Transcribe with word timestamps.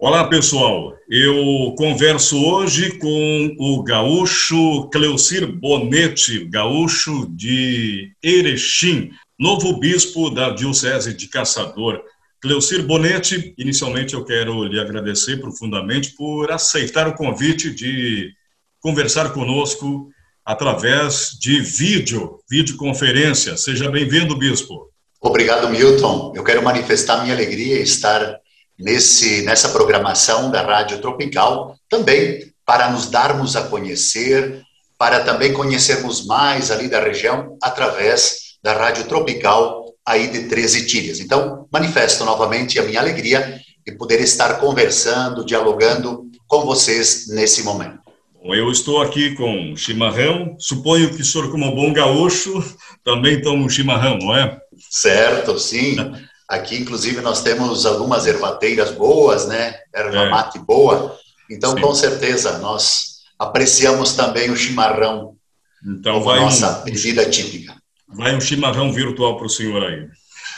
Olá, 0.00 0.28
pessoal. 0.28 0.96
Eu 1.10 1.74
converso 1.76 2.40
hoje 2.40 2.98
com 2.98 3.56
o 3.58 3.82
gaúcho 3.82 4.88
Cleocir 4.92 5.44
Bonetti, 5.50 6.44
gaúcho 6.44 7.26
de 7.30 8.12
Erechim, 8.22 9.10
novo 9.36 9.76
bispo 9.80 10.30
da 10.30 10.50
Diocese 10.50 11.12
de 11.12 11.26
Caçador. 11.26 12.00
Cleocir 12.40 12.86
Bonetti, 12.86 13.52
inicialmente 13.58 14.14
eu 14.14 14.24
quero 14.24 14.62
lhe 14.62 14.78
agradecer 14.78 15.40
profundamente 15.40 16.14
por 16.14 16.52
aceitar 16.52 17.08
o 17.08 17.16
convite 17.16 17.74
de 17.74 18.30
conversar 18.78 19.32
conosco 19.32 20.08
através 20.44 21.36
de 21.40 21.60
vídeo, 21.60 22.38
videoconferência. 22.48 23.56
Seja 23.56 23.90
bem-vindo, 23.90 24.38
bispo. 24.38 24.92
Obrigado, 25.20 25.68
Milton. 25.68 26.32
Eu 26.36 26.44
quero 26.44 26.62
manifestar 26.62 27.20
minha 27.22 27.34
alegria 27.34 27.80
em 27.80 27.82
estar 27.82 28.37
nesse, 28.78 29.42
nessa 29.42 29.70
programação 29.70 30.50
da 30.50 30.62
Rádio 30.62 31.00
Tropical, 31.00 31.76
também 31.88 32.52
para 32.64 32.90
nos 32.90 33.10
darmos 33.10 33.56
a 33.56 33.62
conhecer, 33.62 34.62
para 34.98 35.20
também 35.20 35.52
conhecermos 35.52 36.26
mais 36.26 36.70
ali 36.70 36.88
da 36.88 37.00
região 37.00 37.56
através 37.62 38.58
da 38.62 38.72
Rádio 38.72 39.04
Tropical 39.04 39.86
aí 40.06 40.28
de 40.28 40.44
13 40.48 40.86
Tílias. 40.86 41.20
Então, 41.20 41.66
manifesto 41.72 42.24
novamente 42.24 42.78
a 42.78 42.82
minha 42.82 43.00
alegria 43.00 43.60
de 43.86 43.92
poder 43.92 44.20
estar 44.20 44.60
conversando, 44.60 45.44
dialogando 45.44 46.24
com 46.46 46.64
vocês 46.64 47.26
nesse 47.28 47.62
momento. 47.62 47.98
Bom, 48.42 48.54
eu 48.54 48.70
estou 48.70 49.02
aqui 49.02 49.34
com 49.34 49.74
chimarrão, 49.76 50.56
suponho 50.58 51.14
que 51.14 51.22
o 51.22 51.24
senhor, 51.24 51.50
como 51.50 51.74
bom 51.74 51.92
gaúcho, 51.92 52.62
também 53.04 53.40
toma 53.40 53.64
um 53.64 53.68
chimarrão, 53.68 54.18
não 54.18 54.34
é? 54.34 54.58
Certo, 54.90 55.58
sim. 55.58 55.96
Aqui, 56.48 56.78
inclusive, 56.78 57.20
nós 57.20 57.42
temos 57.42 57.84
algumas 57.84 58.26
ervateiras 58.26 58.90
boas, 58.90 59.46
né? 59.46 59.74
Erva 59.94 60.24
é. 60.24 60.30
mate 60.30 60.58
boa. 60.58 61.16
Então, 61.50 61.72
Sim. 61.72 61.80
com 61.80 61.94
certeza, 61.94 62.58
nós 62.58 63.18
apreciamos 63.38 64.14
também 64.14 64.50
o 64.50 64.56
chimarrão 64.56 65.38
então, 65.84 66.20
vai 66.22 66.40
nossa 66.40 66.80
um, 66.80 66.84
bebida 66.84 67.28
típica. 67.28 67.74
Vai 68.08 68.34
um 68.34 68.40
chimarrão 68.40 68.92
virtual 68.92 69.36
para 69.36 69.46
o 69.46 69.50
senhor 69.50 69.82
aí. 69.84 70.06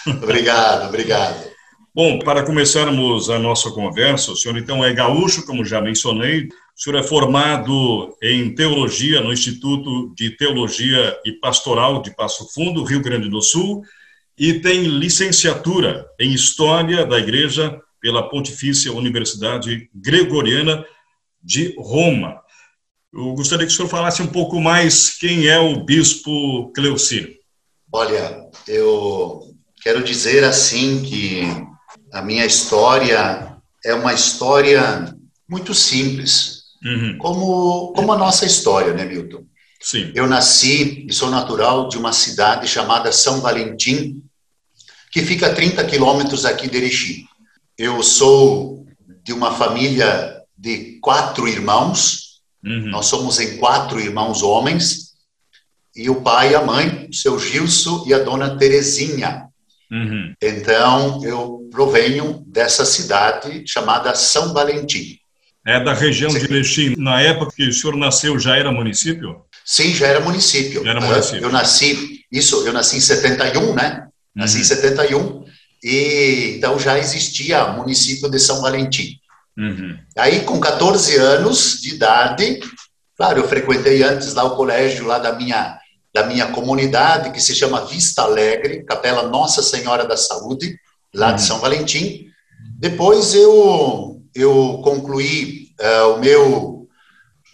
Obrigado, 0.22 0.88
obrigado. 0.88 1.50
Bom, 1.94 2.20
para 2.20 2.44
começarmos 2.44 3.28
a 3.28 3.38
nossa 3.38 3.70
conversa, 3.70 4.32
o 4.32 4.36
senhor 4.36 4.56
então 4.56 4.82
é 4.82 4.94
gaúcho, 4.94 5.44
como 5.44 5.64
já 5.64 5.80
mencionei, 5.80 6.44
o 6.44 6.80
senhor 6.80 6.98
é 6.98 7.02
formado 7.02 8.16
em 8.22 8.54
teologia 8.54 9.20
no 9.20 9.32
Instituto 9.32 10.14
de 10.14 10.30
Teologia 10.30 11.18
e 11.26 11.32
Pastoral 11.32 12.00
de 12.00 12.14
Passo 12.14 12.48
Fundo, 12.54 12.84
Rio 12.84 13.02
Grande 13.02 13.28
do 13.28 13.42
Sul, 13.42 13.82
e 14.40 14.58
tem 14.58 14.84
licenciatura 14.84 16.06
em 16.18 16.32
História 16.32 17.04
da 17.04 17.18
Igreja 17.18 17.78
pela 18.00 18.26
Pontifícia 18.26 18.90
Universidade 18.90 19.90
Gregoriana 19.94 20.82
de 21.42 21.74
Roma. 21.78 22.40
Eu 23.12 23.34
gostaria 23.34 23.66
que 23.66 23.72
o 23.72 23.76
senhor 23.76 23.88
falasse 23.88 24.22
um 24.22 24.26
pouco 24.26 24.58
mais 24.58 25.10
quem 25.18 25.46
é 25.46 25.58
o 25.58 25.84
Bispo 25.84 26.72
Cleucir. 26.72 27.36
Olha, 27.92 28.48
eu 28.66 29.42
quero 29.82 30.02
dizer 30.02 30.42
assim 30.42 31.02
que 31.02 31.42
a 32.10 32.22
minha 32.22 32.46
história 32.46 33.58
é 33.84 33.92
uma 33.92 34.14
história 34.14 35.14
muito 35.46 35.74
simples, 35.74 36.62
uhum. 36.82 37.18
como, 37.18 37.92
como 37.92 38.10
a 38.10 38.16
nossa 38.16 38.46
história, 38.46 38.94
né, 38.94 39.04
Milton? 39.04 39.44
Sim. 39.82 40.12
Eu 40.14 40.26
nasci 40.26 41.04
e 41.06 41.12
sou 41.12 41.30
natural 41.30 41.88
de 41.88 41.98
uma 41.98 42.12
cidade 42.12 42.66
chamada 42.66 43.12
São 43.12 43.42
Valentim, 43.42 44.22
que 45.10 45.22
fica 45.22 45.48
a 45.48 45.54
30 45.54 45.84
quilômetros 45.84 46.44
aqui 46.44 46.68
de 46.68 46.76
Erechim. 46.76 47.24
Eu 47.76 48.02
sou 48.02 48.86
de 49.24 49.32
uma 49.32 49.52
família 49.52 50.40
de 50.56 50.98
quatro 51.00 51.48
irmãos, 51.48 52.40
uhum. 52.64 52.88
nós 52.88 53.06
somos 53.06 53.40
em 53.40 53.56
quatro 53.56 53.98
irmãos 53.98 54.42
homens, 54.42 55.10
e 55.96 56.08
o 56.08 56.22
pai 56.22 56.52
e 56.52 56.54
a 56.54 56.62
mãe, 56.62 57.08
o 57.10 57.14
seu 57.14 57.38
Gilson 57.38 58.04
e 58.06 58.14
a 58.14 58.18
dona 58.18 58.56
Terezinha. 58.56 59.46
Uhum. 59.90 60.32
Então, 60.40 61.24
eu 61.24 61.68
provenho 61.70 62.44
dessa 62.46 62.84
cidade 62.84 63.64
chamada 63.66 64.14
São 64.14 64.52
Valentim. 64.52 65.18
É 65.66 65.82
da 65.82 65.92
região 65.92 66.30
de 66.30 66.44
Erechim. 66.44 66.94
Na 66.96 67.20
época 67.20 67.52
que 67.56 67.68
o 67.68 67.72
senhor 67.72 67.96
nasceu, 67.96 68.38
já 68.38 68.56
era 68.56 68.70
município? 68.70 69.42
Sim, 69.64 69.94
já 69.94 70.06
era 70.06 70.20
município. 70.20 70.84
Já 70.84 70.90
era 70.90 71.00
município. 71.00 71.42
Eu 71.42 71.52
nasci, 71.52 72.24
isso, 72.30 72.66
eu 72.66 72.72
nasci 72.72 72.96
em 72.96 73.00
71, 73.00 73.74
né? 73.74 74.09
Nasci 74.34 74.56
uhum. 74.56 74.60
em 74.62 74.64
71, 74.64 75.44
e 75.82 76.54
então 76.56 76.78
já 76.78 76.98
existia 76.98 77.64
o 77.66 77.78
município 77.78 78.30
de 78.30 78.38
São 78.38 78.60
Valentim. 78.60 79.16
Uhum. 79.58 79.98
Aí, 80.16 80.40
com 80.40 80.60
14 80.60 81.16
anos 81.16 81.80
de 81.80 81.94
idade, 81.94 82.60
claro, 83.16 83.40
eu 83.40 83.48
frequentei 83.48 84.02
antes 84.02 84.34
lá 84.34 84.44
o 84.44 84.56
colégio 84.56 85.06
lá 85.06 85.18
da 85.18 85.32
minha, 85.32 85.78
da 86.14 86.24
minha 86.24 86.46
comunidade, 86.48 87.32
que 87.32 87.40
se 87.40 87.54
chama 87.54 87.86
Vista 87.86 88.22
Alegre, 88.22 88.84
Capela 88.84 89.28
Nossa 89.28 89.62
Senhora 89.62 90.06
da 90.06 90.16
Saúde, 90.16 90.76
lá 91.14 91.30
uhum. 91.30 91.36
de 91.36 91.42
São 91.42 91.58
Valentim. 91.58 92.26
Depois 92.78 93.34
eu, 93.34 94.22
eu 94.34 94.80
concluí 94.82 95.68
uh, 95.80 96.14
o 96.14 96.20
meu, 96.20 96.88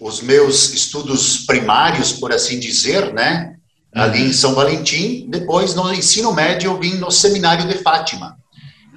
os 0.01 0.21
meus 0.21 0.73
estudos 0.73 1.39
primários, 1.47 2.13
por 2.13 2.33
assim 2.33 2.61
dizer, 2.61 3.13
né? 3.13 3.56
Ali 3.97 4.27
em 4.27 4.33
São 4.33 4.55
Valentim. 4.55 5.27
Depois, 5.29 5.75
no 5.75 5.93
ensino 5.93 6.33
médio, 6.33 6.71
eu 6.71 6.79
vim 6.79 6.95
no 6.97 7.11
Seminário 7.11 7.67
de 7.67 7.79
Fátima. 7.79 8.37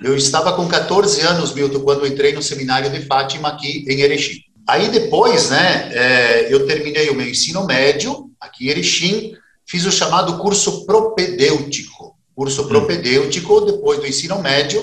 Eu 0.04 0.16
estava 0.16 0.54
com 0.54 0.68
14 0.68 1.22
anos, 1.22 1.54
Milton, 1.54 1.80
quando 1.80 2.06
entrei 2.06 2.34
no 2.34 2.42
Seminário 2.42 2.90
de 2.90 3.02
Fátima 3.06 3.48
aqui 3.48 3.86
em 3.88 4.02
Erechim. 4.02 4.42
Aí 4.68 4.90
depois, 4.90 5.50
né, 5.50 5.90
é, 5.94 6.54
eu 6.54 6.68
terminei 6.68 7.10
o 7.10 7.16
meu 7.16 7.28
ensino 7.28 7.66
médio 7.66 8.30
aqui 8.40 8.68
em 8.68 8.70
Erechim, 8.70 9.34
fiz 9.66 9.86
o 9.86 9.92
chamado 9.92 10.38
curso 10.38 10.86
propedêutico. 10.86 12.18
Curso 12.36 12.68
propedêutico, 12.68 13.62
depois 13.62 14.00
do 14.00 14.08
ensino 14.08 14.42
médio. 14.42 14.82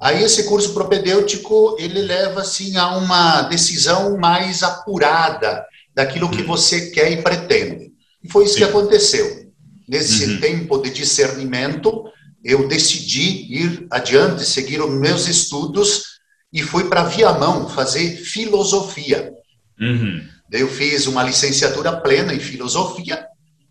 Aí 0.00 0.22
esse 0.22 0.44
curso 0.44 0.74
propedêutico, 0.74 1.76
ele 1.78 2.02
leva, 2.02 2.40
assim, 2.40 2.76
a 2.76 2.96
uma 2.96 3.42
decisão 3.42 4.16
mais 4.18 4.62
apurada 4.62 5.64
daquilo 5.94 6.30
que 6.30 6.42
você 6.42 6.90
quer 6.90 7.10
e 7.10 7.22
pretende. 7.22 7.87
E 8.22 8.30
foi 8.30 8.44
isso 8.44 8.54
Sim. 8.54 8.60
que 8.60 8.64
aconteceu. 8.64 9.48
Nesse 9.88 10.26
uhum. 10.26 10.40
tempo 10.40 10.78
de 10.78 10.90
discernimento, 10.90 12.04
eu 12.44 12.68
decidi 12.68 13.46
ir 13.52 13.86
adiante, 13.90 14.44
seguir 14.44 14.80
os 14.80 14.90
meus 14.90 15.26
estudos 15.26 16.18
e 16.52 16.62
fui 16.62 16.88
para 16.88 17.04
Viamão 17.04 17.68
fazer 17.68 18.16
filosofia. 18.16 19.32
Uhum. 19.80 20.22
Eu 20.50 20.68
fiz 20.68 21.06
uma 21.06 21.22
licenciatura 21.22 22.00
plena 22.00 22.34
em 22.34 22.40
filosofia 22.40 23.26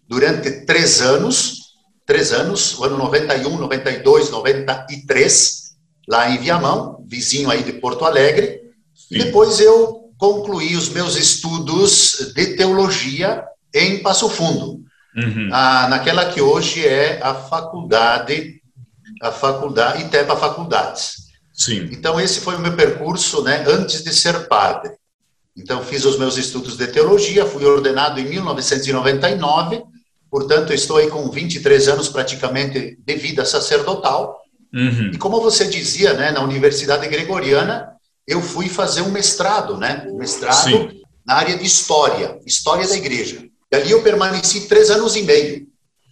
durante 0.08 0.66
três 0.66 1.02
anos, 1.02 1.74
três 2.06 2.32
anos, 2.32 2.78
o 2.78 2.84
ano 2.84 2.98
91, 2.98 3.58
92, 3.58 4.30
93, 4.30 5.76
lá 6.08 6.30
em 6.30 6.38
Viamão, 6.38 7.04
vizinho 7.08 7.50
aí 7.50 7.64
de 7.64 7.74
Porto 7.74 8.06
Alegre. 8.06 8.62
Sim. 8.96 9.16
E 9.16 9.24
depois 9.24 9.60
eu 9.60 10.12
concluí 10.18 10.76
os 10.76 10.90
meus 10.90 11.16
estudos 11.16 12.32
de 12.34 12.56
teologia 12.56 13.44
em 13.74 14.02
Passo 14.02 14.30
Fundo, 14.30 14.82
uhum. 15.16 15.50
ah, 15.52 15.88
naquela 15.90 16.26
que 16.26 16.42
hoje 16.42 16.86
é 16.86 17.20
a 17.22 17.34
faculdade, 17.34 18.62
a 19.22 19.32
faculdade, 19.32 20.04
ITEPA 20.04 20.36
Faculdades. 20.36 21.28
Sim. 21.54 21.90
Então, 21.92 22.20
esse 22.20 22.40
foi 22.40 22.56
o 22.56 22.60
meu 22.60 22.76
percurso 22.76 23.42
né, 23.44 23.66
antes 23.68 24.04
de 24.04 24.14
ser 24.14 24.48
padre. 24.48 24.92
Então, 25.58 25.84
fiz 25.84 26.06
os 26.06 26.20
meus 26.20 26.38
estudos 26.38 26.78
de 26.78 26.86
teologia, 26.88 27.48
fui 27.48 27.66
ordenado 27.66 28.20
em 28.20 28.26
1999, 28.26 29.84
portanto, 30.30 30.72
estou 30.72 30.98
aí 30.98 31.10
com 31.10 31.28
23 31.32 31.88
anos 31.88 32.10
praticamente 32.10 32.96
de 33.04 33.16
vida 33.16 33.44
sacerdotal. 33.44 34.40
Uhum. 34.72 35.12
E 35.12 35.18
como 35.18 35.42
você 35.42 35.66
dizia, 35.66 36.14
né, 36.14 36.30
na 36.30 36.42
Universidade 36.42 37.08
Gregoriana, 37.08 37.90
eu 38.28 38.40
fui 38.40 38.70
fazer 38.70 39.02
um 39.02 39.10
mestrado, 39.10 39.78
né, 39.78 40.06
um 40.08 40.18
mestrado 40.18 40.64
Sim. 40.64 41.02
na 41.26 41.36
área 41.36 41.58
de 41.58 41.66
História, 41.66 42.40
História 42.46 42.88
da 42.88 42.96
Igreja. 42.96 43.48
E 43.72 43.76
ali 43.76 43.92
eu 43.92 44.02
permaneci 44.02 44.68
três 44.68 44.90
anos 44.90 45.16
e 45.16 45.24
meio. 45.24 45.68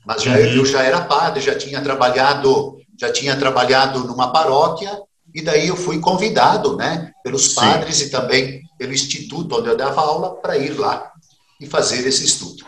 Mas 0.05 0.21
já, 0.21 0.31
uhum. 0.31 0.37
eu 0.37 0.65
já 0.65 0.83
era 0.83 1.01
padre, 1.01 1.41
já 1.41 1.55
tinha 1.55 1.81
trabalhado, 1.81 2.77
já 2.99 3.11
tinha 3.11 3.35
trabalhado 3.35 4.05
numa 4.05 4.31
paróquia, 4.31 4.91
e 5.33 5.41
daí 5.41 5.67
eu 5.67 5.75
fui 5.75 5.99
convidado, 5.99 6.77
né, 6.77 7.11
pelos 7.23 7.49
Sim. 7.49 7.55
padres 7.55 8.01
e 8.01 8.09
também 8.09 8.61
pelo 8.77 8.93
instituto 8.93 9.57
onde 9.57 9.69
eu 9.69 9.75
dava 9.75 10.01
aula 10.01 10.35
para 10.35 10.57
ir 10.57 10.77
lá 10.77 11.11
e 11.59 11.65
fazer 11.65 12.07
esse 12.07 12.23
estudo. 12.23 12.63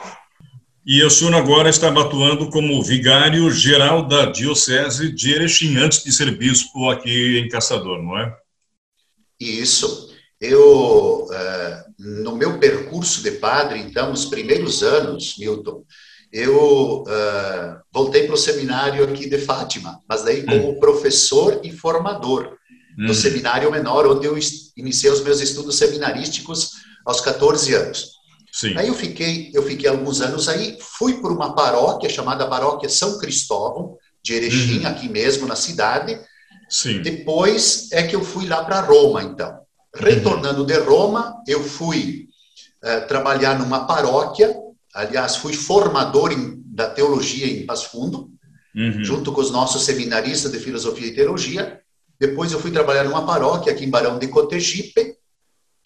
E 0.86 1.04
o 1.04 1.10
senhor 1.10 1.36
agora 1.36 1.70
estava 1.70 2.02
atuando 2.02 2.50
como 2.50 2.82
vigário 2.82 3.52
geral 3.52 4.08
da 4.08 4.26
Diocese 4.26 5.12
de 5.12 5.34
Erechim, 5.34 5.76
antes 5.78 6.02
de 6.02 6.14
ser 6.14 6.38
bispo 6.38 6.90
aqui 6.90 7.40
em 7.40 7.50
Caçador, 7.50 8.02
não 8.02 8.18
é? 8.18 8.34
Isso. 9.38 10.16
Eu, 10.40 11.28
eh, 11.30 11.84
no 11.98 12.36
meu 12.36 12.60
percurso 12.60 13.24
de 13.24 13.32
padre, 13.32 13.80
então, 13.80 14.12
os 14.12 14.26
primeiros 14.26 14.84
anos, 14.84 15.36
Milton, 15.38 15.84
eu 16.32 17.04
uh, 17.04 17.80
voltei 17.92 18.26
para 18.26 18.36
o 18.36 18.38
seminário 18.38 19.04
aqui 19.04 19.30
de 19.30 19.38
Fátima, 19.38 20.00
mas 20.08 20.24
daí 20.24 20.44
como 20.44 20.72
hum. 20.72 20.80
professor 20.80 21.62
e 21.64 21.72
formador. 21.72 22.56
no 22.98 23.14
seminário 23.14 23.72
menor, 23.72 24.08
onde 24.08 24.26
eu 24.26 24.36
iniciei 24.76 25.12
os 25.12 25.22
meus 25.22 25.40
estudos 25.40 25.76
seminarísticos 25.76 26.72
aos 27.06 27.22
14 27.22 27.74
anos. 27.76 28.18
Sim. 28.52 28.76
Aí 28.76 28.88
eu 28.88 28.96
fiquei, 28.96 29.52
eu 29.54 29.62
fiquei 29.62 29.88
alguns 29.88 30.20
anos 30.20 30.50
aí, 30.50 30.80
fui 30.82 31.22
para 31.22 31.32
uma 31.32 31.54
paróquia 31.54 32.10
chamada 32.10 32.48
Paróquia 32.48 32.90
São 32.90 33.20
Cristóvão, 33.20 33.96
de 34.24 34.34
Erechim, 34.34 34.80
uhum. 34.80 34.88
aqui 34.88 35.08
mesmo 35.08 35.48
na 35.48 35.56
cidade. 35.56 36.20
Sim. 36.68 37.02
Depois 37.02 37.88
é 37.92 38.02
que 38.04 38.16
eu 38.16 38.24
fui 38.24 38.48
lá 38.48 38.66
para 38.66 38.82
Roma, 38.82 39.22
então. 39.24 39.60
Retornando 39.96 40.66
de 40.66 40.78
Roma, 40.80 41.42
eu 41.48 41.64
fui 41.64 42.28
uh, 42.84 43.08
trabalhar 43.08 43.58
numa 43.58 43.86
paróquia, 43.86 44.56
aliás, 44.94 45.38
fui 45.38 45.54
formador 45.54 46.32
em, 46.32 46.62
da 46.66 46.90
teologia 46.90 47.48
em 47.48 47.66
Passo 47.66 47.90
Fundo, 47.90 48.30
uhum. 48.76 49.04
junto 49.04 49.32
com 49.32 49.42
os 49.42 49.52
nossos 49.52 49.84
seminaristas 49.84 50.52
de 50.52 50.60
filosofia 50.60 51.08
e 51.08 51.16
teologia. 51.16 51.82
Depois 52.20 52.52
eu 52.52 52.60
fui 52.60 52.72
trabalhar 52.72 53.04
numa 53.04 53.26
paróquia 53.26 53.72
aqui 53.72 53.86
em 53.86 53.90
Barão 53.90 54.20
de 54.20 54.28
Cotegipe, 54.28 55.18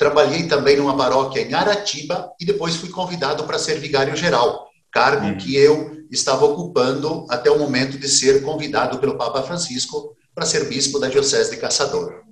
Trabalhei 0.02 0.48
também 0.48 0.78
numa 0.78 0.98
paróquia 0.98 1.42
em 1.42 1.54
Aratiba 1.54 2.32
e 2.40 2.44
depois 2.44 2.76
fui 2.76 2.90
convidado 2.90 3.44
para 3.44 3.60
ser 3.60 3.78
vigário 3.78 4.16
geral, 4.16 4.68
cargo 4.92 5.28
uhum. 5.28 5.38
que 5.38 5.56
eu 5.56 5.96
estava 6.10 6.44
ocupando 6.44 7.28
até 7.30 7.52
o 7.52 7.60
momento 7.60 8.00
de 8.00 8.10
ser 8.10 8.42
convidado 8.42 8.98
pelo 8.98 9.16
Papa 9.16 9.44
Francisco 9.44 10.18
para 10.34 10.44
ser 10.44 10.68
bispo 10.68 10.98
da 10.98 11.08
Diocese 11.08 11.52
de 11.52 11.58
Caçador. 11.58 12.24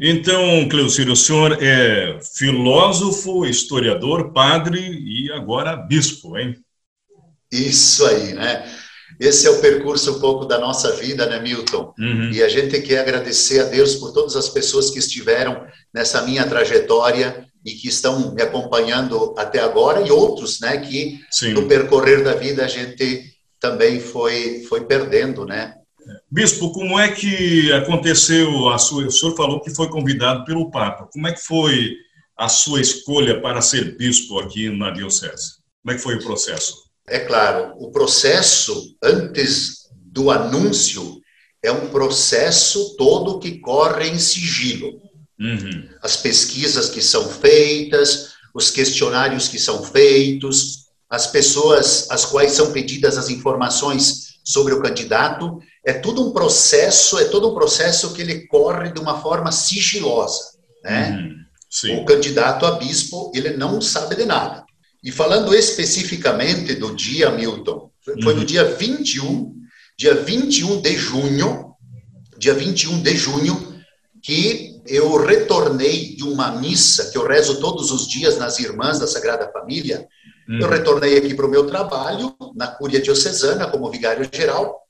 Então, 0.00 0.68
Cleucírio, 0.68 1.12
o 1.12 1.16
senhor 1.16 1.62
é 1.62 2.18
filósofo, 2.36 3.46
historiador, 3.46 4.32
padre 4.32 4.80
e 4.80 5.32
agora 5.32 5.74
bispo, 5.74 6.36
hein? 6.36 6.54
Isso 7.50 8.04
aí, 8.04 8.34
né? 8.34 8.70
Esse 9.18 9.46
é 9.46 9.50
o 9.50 9.60
percurso 9.60 10.16
um 10.16 10.20
pouco 10.20 10.44
da 10.44 10.58
nossa 10.58 10.92
vida, 10.92 11.26
né, 11.26 11.40
Milton? 11.40 11.94
Uhum. 11.98 12.30
E 12.30 12.42
a 12.42 12.48
gente 12.48 12.82
quer 12.82 12.98
agradecer 12.98 13.60
a 13.60 13.64
Deus 13.64 13.94
por 13.94 14.12
todas 14.12 14.36
as 14.36 14.48
pessoas 14.48 14.90
que 14.90 14.98
estiveram 14.98 15.66
nessa 15.94 16.22
minha 16.22 16.46
trajetória 16.46 17.46
e 17.64 17.72
que 17.72 17.88
estão 17.88 18.34
me 18.34 18.42
acompanhando 18.42 19.34
até 19.38 19.60
agora 19.60 20.06
e 20.06 20.10
outros, 20.10 20.60
né, 20.60 20.76
que 20.78 21.20
Sim. 21.30 21.54
no 21.54 21.66
percorrer 21.66 22.22
da 22.22 22.34
vida 22.34 22.64
a 22.64 22.68
gente 22.68 23.32
também 23.58 23.98
foi 23.98 24.64
foi 24.68 24.84
perdendo, 24.84 25.46
né? 25.46 25.74
Bispo, 26.30 26.72
como 26.72 26.98
é 26.98 27.10
que 27.10 27.72
aconteceu 27.72 28.68
a 28.68 28.78
sua? 28.78 29.06
O 29.06 29.10
senhor 29.10 29.36
falou 29.36 29.60
que 29.60 29.74
foi 29.74 29.88
convidado 29.88 30.44
pelo 30.44 30.70
Papa. 30.70 31.08
Como 31.12 31.26
é 31.26 31.32
que 31.32 31.40
foi 31.40 31.96
a 32.36 32.48
sua 32.48 32.80
escolha 32.80 33.40
para 33.40 33.62
ser 33.62 33.96
bispo 33.96 34.38
aqui 34.38 34.68
na 34.70 34.90
diocese? 34.90 35.56
Como 35.82 35.92
é 35.92 35.94
que 35.94 36.02
foi 36.02 36.16
o 36.16 36.22
processo? 36.22 36.86
É 37.08 37.20
claro, 37.20 37.74
o 37.78 37.90
processo 37.90 38.96
antes 39.02 39.88
do 39.94 40.30
anúncio 40.30 41.20
é 41.62 41.70
um 41.70 41.88
processo 41.88 42.96
todo 42.96 43.38
que 43.38 43.58
corre 43.58 44.08
em 44.08 44.18
sigilo. 44.18 45.00
Uhum. 45.38 45.88
As 46.02 46.16
pesquisas 46.16 46.88
que 46.88 47.02
são 47.02 47.28
feitas, 47.28 48.32
os 48.54 48.70
questionários 48.70 49.48
que 49.48 49.58
são 49.58 49.82
feitos, 49.82 50.86
as 51.08 51.26
pessoas 51.26 52.10
às 52.10 52.24
quais 52.24 52.52
são 52.52 52.72
pedidas 52.72 53.16
as 53.16 53.28
informações 53.28 54.35
sobre 54.46 54.72
o 54.72 54.80
candidato, 54.80 55.58
é 55.84 55.92
tudo 55.92 56.24
um 56.24 56.32
processo, 56.32 57.18
é 57.18 57.24
todo 57.24 57.50
um 57.50 57.54
processo 57.54 58.12
que 58.12 58.22
ele 58.22 58.46
corre 58.46 58.92
de 58.92 59.00
uma 59.00 59.20
forma 59.20 59.50
sigilosa, 59.50 60.52
né? 60.84 61.18
Uhum. 61.82 62.00
O 62.00 62.04
candidato 62.04 62.64
a 62.64 62.72
bispo, 62.72 63.32
ele 63.34 63.56
não 63.56 63.80
sabe 63.80 64.14
de 64.14 64.24
nada. 64.24 64.64
E 65.02 65.10
falando 65.10 65.52
especificamente 65.52 66.76
do 66.76 66.94
dia, 66.94 67.30
Milton, 67.30 67.90
foi 68.22 68.34
no 68.34 68.40
uhum. 68.40 68.46
dia 68.46 68.64
21, 68.64 69.52
dia 69.98 70.14
21 70.14 70.80
de 70.80 70.96
junho, 70.96 71.74
dia 72.38 72.54
21 72.54 73.02
de 73.02 73.16
junho, 73.16 73.82
que 74.22 74.80
eu 74.86 75.16
retornei 75.24 76.14
de 76.14 76.22
uma 76.22 76.52
missa 76.52 77.10
que 77.10 77.18
eu 77.18 77.26
rezo 77.26 77.60
todos 77.60 77.90
os 77.90 78.06
dias 78.06 78.38
nas 78.38 78.60
Irmãs 78.60 79.00
da 79.00 79.08
Sagrada 79.08 79.50
Família. 79.52 80.06
Uhum. 80.48 80.60
Eu 80.60 80.68
retornei 80.68 81.18
aqui 81.18 81.34
para 81.34 81.46
o 81.46 81.50
meu 81.50 81.66
trabalho, 81.66 82.34
na 82.54 82.68
Cúria 82.68 83.00
Diocesana, 83.00 83.66
como 83.66 83.90
vigário 83.90 84.28
geral. 84.32 84.80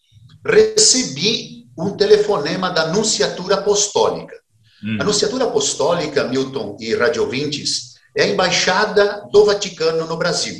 Recebi 0.44 1.66
um 1.78 1.96
telefonema 1.96 2.70
da 2.70 2.82
Anunciatura 2.82 3.56
Apostólica. 3.56 4.34
Uhum. 4.82 4.98
A 4.98 5.02
Anunciatura 5.02 5.44
Apostólica, 5.44 6.24
Milton 6.24 6.76
e 6.80 6.94
radiovintes, 6.94 7.96
é 8.16 8.24
a 8.24 8.28
embaixada 8.28 9.26
do 9.32 9.44
Vaticano 9.44 10.06
no 10.06 10.16
Brasil. 10.16 10.56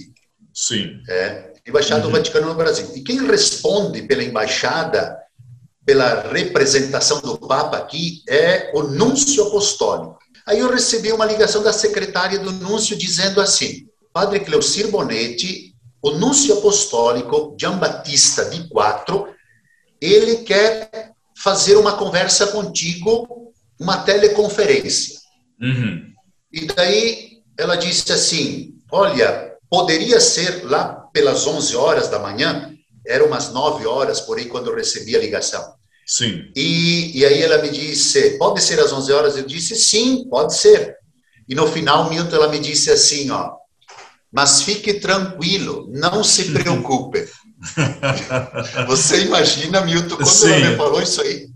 Sim. 0.53 1.01
É, 1.09 1.53
embaixada 1.67 2.03
uhum. 2.03 2.11
do 2.11 2.17
Vaticano 2.17 2.49
no 2.49 2.55
Brasil. 2.55 2.91
E 2.95 3.03
quem 3.03 3.27
responde 3.27 4.03
pela 4.03 4.23
embaixada, 4.23 5.17
pela 5.85 6.29
representação 6.31 7.21
do 7.21 7.39
Papa 7.39 7.77
aqui, 7.77 8.23
é 8.29 8.71
o 8.75 8.83
núncio 8.83 9.47
apostólico. 9.47 10.19
Aí 10.47 10.61
eu 10.61 10.71
recebi 10.71 11.13
uma 11.13 11.27
ligação 11.27 11.63
da 11.63 11.73
secretária 11.73 12.39
do 12.39 12.53
núncio 12.53 12.97
dizendo 12.97 13.41
assim: 13.41 13.86
Padre 14.17 14.41
Cleocir 14.41 14.91
Bonetti, 14.91 15.75
o 16.01 16.13
núncio 16.13 16.57
apostólico 16.57 17.55
Gian 17.61 17.77
Battista 17.77 18.47
de 18.47 18.67
Quatro, 18.67 19.29
ele 20.01 20.37
quer 20.37 21.13
fazer 21.37 21.77
uma 21.77 21.99
conversa 21.99 22.47
contigo, 22.47 23.53
uma 23.79 23.99
teleconferência. 23.99 25.21
Uhum. 25.61 26.15
E 26.51 26.65
daí 26.65 27.43
ela 27.59 27.77
disse 27.77 28.11
assim: 28.11 28.81
Olha, 28.91 29.53
poderia 29.69 30.19
ser 30.19 30.65
lá 30.65 30.95
pelas 31.13 31.47
11 31.47 31.77
horas 31.77 32.09
da 32.09 32.19
manhã, 32.19 32.75
eram 33.07 33.27
umas 33.27 33.53
9 33.53 33.87
horas 33.87 34.19
por 34.23 34.39
aí 34.39 34.47
quando 34.47 34.71
eu 34.71 34.77
recebi 34.77 35.15
a 35.15 35.21
ligação. 35.21 35.63
Sim. 36.07 36.51
E, 36.57 37.19
e 37.19 37.23
aí 37.23 37.43
ela 37.43 37.61
me 37.61 37.69
disse: 37.69 38.39
Pode 38.39 38.63
ser 38.63 38.81
às 38.81 38.95
11 38.95 39.13
horas? 39.13 39.37
Eu 39.37 39.45
disse: 39.45 39.77
Sim, 39.77 40.27
pode 40.31 40.57
ser. 40.57 40.97
E 41.47 41.55
no 41.55 41.67
final, 41.67 42.09
Milton, 42.09 42.35
ela 42.35 42.49
me 42.49 42.59
disse 42.59 42.91
assim: 42.91 43.31
Ó, 43.31 43.66
mas 44.33 44.63
fique 44.63 44.95
tranquilo, 44.95 45.89
não 45.93 46.23
se 46.23 46.53
preocupe. 46.53 47.27
Você 48.87 49.23
imagina, 49.25 49.81
Milton, 49.81 50.17
quando 50.17 50.27
Sim. 50.27 50.53
ela 50.53 50.71
me 50.71 50.77
falou 50.77 51.03
isso 51.03 51.23
aí? 51.23 51.47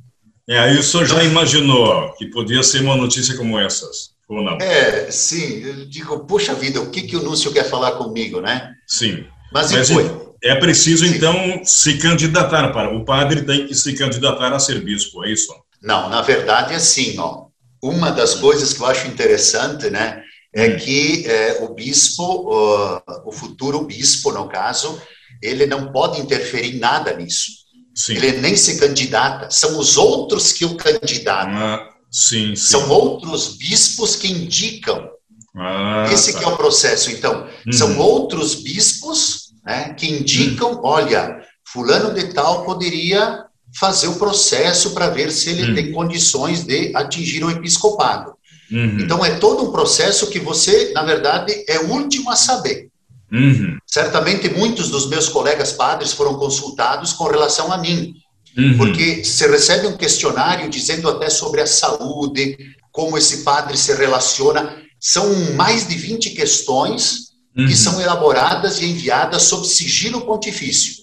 É, 0.48 0.58
aí 0.58 0.76
o 0.78 0.82
senhor 0.82 1.06
já 1.06 1.22
imaginou 1.22 2.12
que 2.14 2.26
podia 2.26 2.62
ser 2.62 2.80
uma 2.80 2.96
notícia 2.96 3.36
como 3.36 3.58
essas? 3.58 4.10
Ou 4.28 4.42
não? 4.42 4.58
É, 4.58 5.10
sim. 5.10 5.62
Eu 5.62 5.86
digo, 5.86 6.26
puxa 6.26 6.54
vida, 6.54 6.80
o 6.80 6.90
que, 6.90 7.02
que 7.02 7.16
o 7.16 7.22
Núcio 7.22 7.52
quer 7.52 7.68
falar 7.68 7.92
comigo, 7.92 8.40
né? 8.40 8.72
Sim. 8.86 9.24
Mas, 9.52 9.70
Mas 9.70 9.90
foi. 9.90 10.10
É 10.42 10.54
preciso, 10.54 11.06
sim. 11.06 11.14
então, 11.14 11.60
se 11.64 11.98
candidatar 11.98 12.72
para. 12.72 12.96
O 12.96 13.04
padre 13.04 13.42
tem 13.42 13.66
que 13.66 13.74
se 13.74 13.94
candidatar 13.94 14.52
a 14.52 14.58
ser 14.58 14.82
bispo, 14.82 15.24
é 15.24 15.30
isso? 15.30 15.52
Não, 15.82 16.08
na 16.08 16.22
verdade 16.22 16.72
é 16.72 16.76
assim, 16.76 17.18
ó. 17.18 17.46
Uma 17.82 18.10
das 18.10 18.34
coisas 18.34 18.72
que 18.72 18.80
eu 18.80 18.86
acho 18.86 19.06
interessante, 19.06 19.88
né, 19.88 20.22
é 20.54 20.68
hum. 20.68 20.76
que 20.78 21.26
é, 21.26 21.64
o 21.64 21.74
bispo, 21.74 22.22
o, 22.22 23.02
o 23.26 23.32
futuro 23.32 23.84
bispo, 23.84 24.32
no 24.32 24.48
caso, 24.48 25.00
ele 25.42 25.66
não 25.66 25.92
pode 25.92 26.20
interferir 26.20 26.76
em 26.76 26.78
nada 26.78 27.14
nisso. 27.16 27.60
Sim. 27.94 28.14
Ele 28.14 28.40
nem 28.40 28.56
se 28.56 28.78
candidata, 28.78 29.50
são 29.50 29.78
os 29.78 29.96
outros 29.96 30.52
que 30.52 30.64
o 30.64 30.76
candidatam. 30.76 31.56
Ah, 31.56 31.90
Sim, 32.10 32.56
sim. 32.56 32.56
São 32.56 32.88
outros 32.90 33.56
bispos 33.56 34.16
que 34.16 34.28
indicam. 34.28 35.08
Ah, 35.56 36.08
Esse 36.12 36.32
tá. 36.32 36.38
que 36.38 36.44
é 36.44 36.48
o 36.48 36.56
processo. 36.56 37.10
Então, 37.10 37.46
uhum. 37.66 37.72
são 37.72 37.98
outros 37.98 38.56
bispos 38.56 39.52
né, 39.64 39.94
que 39.94 40.08
indicam, 40.08 40.72
uhum. 40.72 40.80
olha, 40.82 41.40
fulano 41.64 42.12
de 42.12 42.32
tal 42.34 42.64
poderia 42.64 43.44
fazer 43.78 44.08
o 44.08 44.16
processo 44.16 44.90
para 44.90 45.10
ver 45.10 45.30
se 45.30 45.50
ele 45.50 45.68
uhum. 45.68 45.74
tem 45.74 45.92
condições 45.92 46.64
de 46.64 46.94
atingir 46.96 47.44
o 47.44 47.50
episcopado. 47.50 48.34
Uhum. 48.70 49.00
Então, 49.00 49.24
é 49.24 49.36
todo 49.36 49.64
um 49.64 49.72
processo 49.72 50.28
que 50.28 50.38
você, 50.38 50.92
na 50.92 51.02
verdade, 51.02 51.64
é 51.66 51.78
o 51.80 51.90
último 51.90 52.30
a 52.30 52.36
saber. 52.36 52.88
Uhum. 53.32 53.76
Certamente, 53.86 54.48
muitos 54.48 54.88
dos 54.88 55.08
meus 55.08 55.28
colegas 55.28 55.72
padres 55.72 56.12
foram 56.12 56.34
consultados 56.34 57.12
com 57.12 57.24
relação 57.24 57.72
a 57.72 57.78
mim. 57.78 58.14
Uhum. 58.56 58.76
Porque 58.76 59.24
você 59.24 59.48
recebe 59.48 59.86
um 59.86 59.96
questionário 59.96 60.68
dizendo 60.68 61.08
até 61.08 61.30
sobre 61.30 61.60
a 61.60 61.66
saúde, 61.66 62.56
como 62.90 63.16
esse 63.16 63.38
padre 63.38 63.76
se 63.76 63.94
relaciona. 63.94 64.76
São 64.98 65.54
mais 65.54 65.88
de 65.88 65.94
20 65.94 66.30
questões 66.30 67.30
uhum. 67.56 67.66
que 67.66 67.76
são 67.76 68.00
elaboradas 68.00 68.80
e 68.80 68.86
enviadas 68.86 69.44
sob 69.44 69.66
sigilo 69.66 70.22
pontifício. 70.22 71.00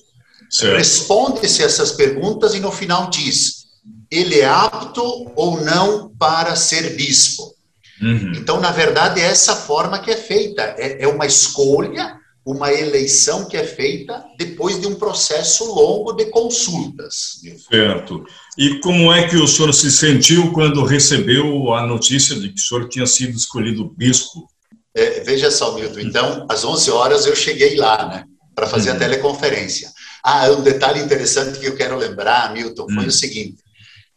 Responde-se 0.62 1.64
essas 1.64 1.92
perguntas 1.92 2.54
e 2.54 2.60
no 2.60 2.72
final 2.72 3.10
diz: 3.10 3.66
ele 4.10 4.40
é 4.40 4.48
apto 4.48 5.32
ou 5.36 5.62
não 5.62 6.10
para 6.18 6.56
ser 6.56 6.96
bispo? 6.96 7.57
Uhum. 8.01 8.34
Então, 8.36 8.60
na 8.60 8.72
verdade, 8.72 9.20
é 9.20 9.25
essa 9.25 9.56
forma 9.56 10.00
que 10.00 10.12
é 10.12 10.18
feita. 10.18 10.62
É, 10.77 11.04
é 11.04 11.08
uma 11.08 11.25
escolha 11.25 12.18
uma 12.48 12.72
eleição 12.72 13.44
que 13.46 13.58
é 13.58 13.66
feita 13.66 14.24
depois 14.38 14.80
de 14.80 14.88
um 14.88 14.96
processo 14.96 15.66
longo 15.66 16.13
de 16.13 16.27
consultas. 16.27 17.42
Certo. 17.70 18.24
E 18.58 18.80
como 18.80 19.12
é 19.12 19.27
que 19.27 19.36
o 19.36 19.46
senhor 19.46 19.74
se 19.74 19.92
sentiu 19.92 20.54
quando 20.54 20.86
recebeu 20.86 21.74
a 21.74 21.86
notícia 21.86 22.38
de 22.38 22.48
que 22.48 22.62
o 22.62 22.63
senhor 22.63 22.88
tinha 22.88 23.06
sido 23.06 23.36
escolhido 23.36 23.94
bispo? 23.98 24.48
É, 24.96 25.20
veja 25.25 25.51
só, 25.51 25.74
Milton, 25.74 26.00
então, 26.00 26.46
às 26.50 26.63
11 26.63 26.89
horas 26.89 27.25
eu 27.25 27.36
cheguei 27.36 27.75
lá, 27.75 28.08
né, 28.08 28.24
para 28.56 28.66
fazer 28.66 28.92
uhum. 28.92 28.96
a 28.96 29.00
teleconferência. 29.00 29.92
Ah, 30.24 30.50
um 30.50 30.62
detalhe 30.62 31.01
interessante 31.01 31.60
que 31.60 31.66
eu 31.66 31.75
quero 31.75 31.98
lembrar, 31.98 32.54
Milton, 32.54 32.86
foi 32.86 33.04
uhum. 33.04 33.10
o 33.10 33.12
seguinte, 33.12 33.58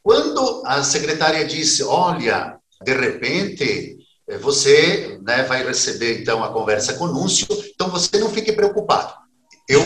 Quando 0.05 0.63
a 0.65 0.85
secretária 0.85 1.45
disse, 1.45 1.83
olha, 1.83 2.60
de 2.83 2.95
repente 2.95 3.99
eh, 4.29 4.39
você 4.39 5.19
né, 5.23 5.43
vai 5.43 5.65
receber 5.65 6.21
então 6.21 6.43
a 6.43 6.53
conversa 6.53 6.95
com 6.95 7.05
o 7.05 7.13
Núncio, 7.13 7.47
então 7.75 7.89
você 7.89 8.19
não 8.19 8.31
fique 8.31 8.53
preocupado. 8.53 9.13
Eu 9.69 9.85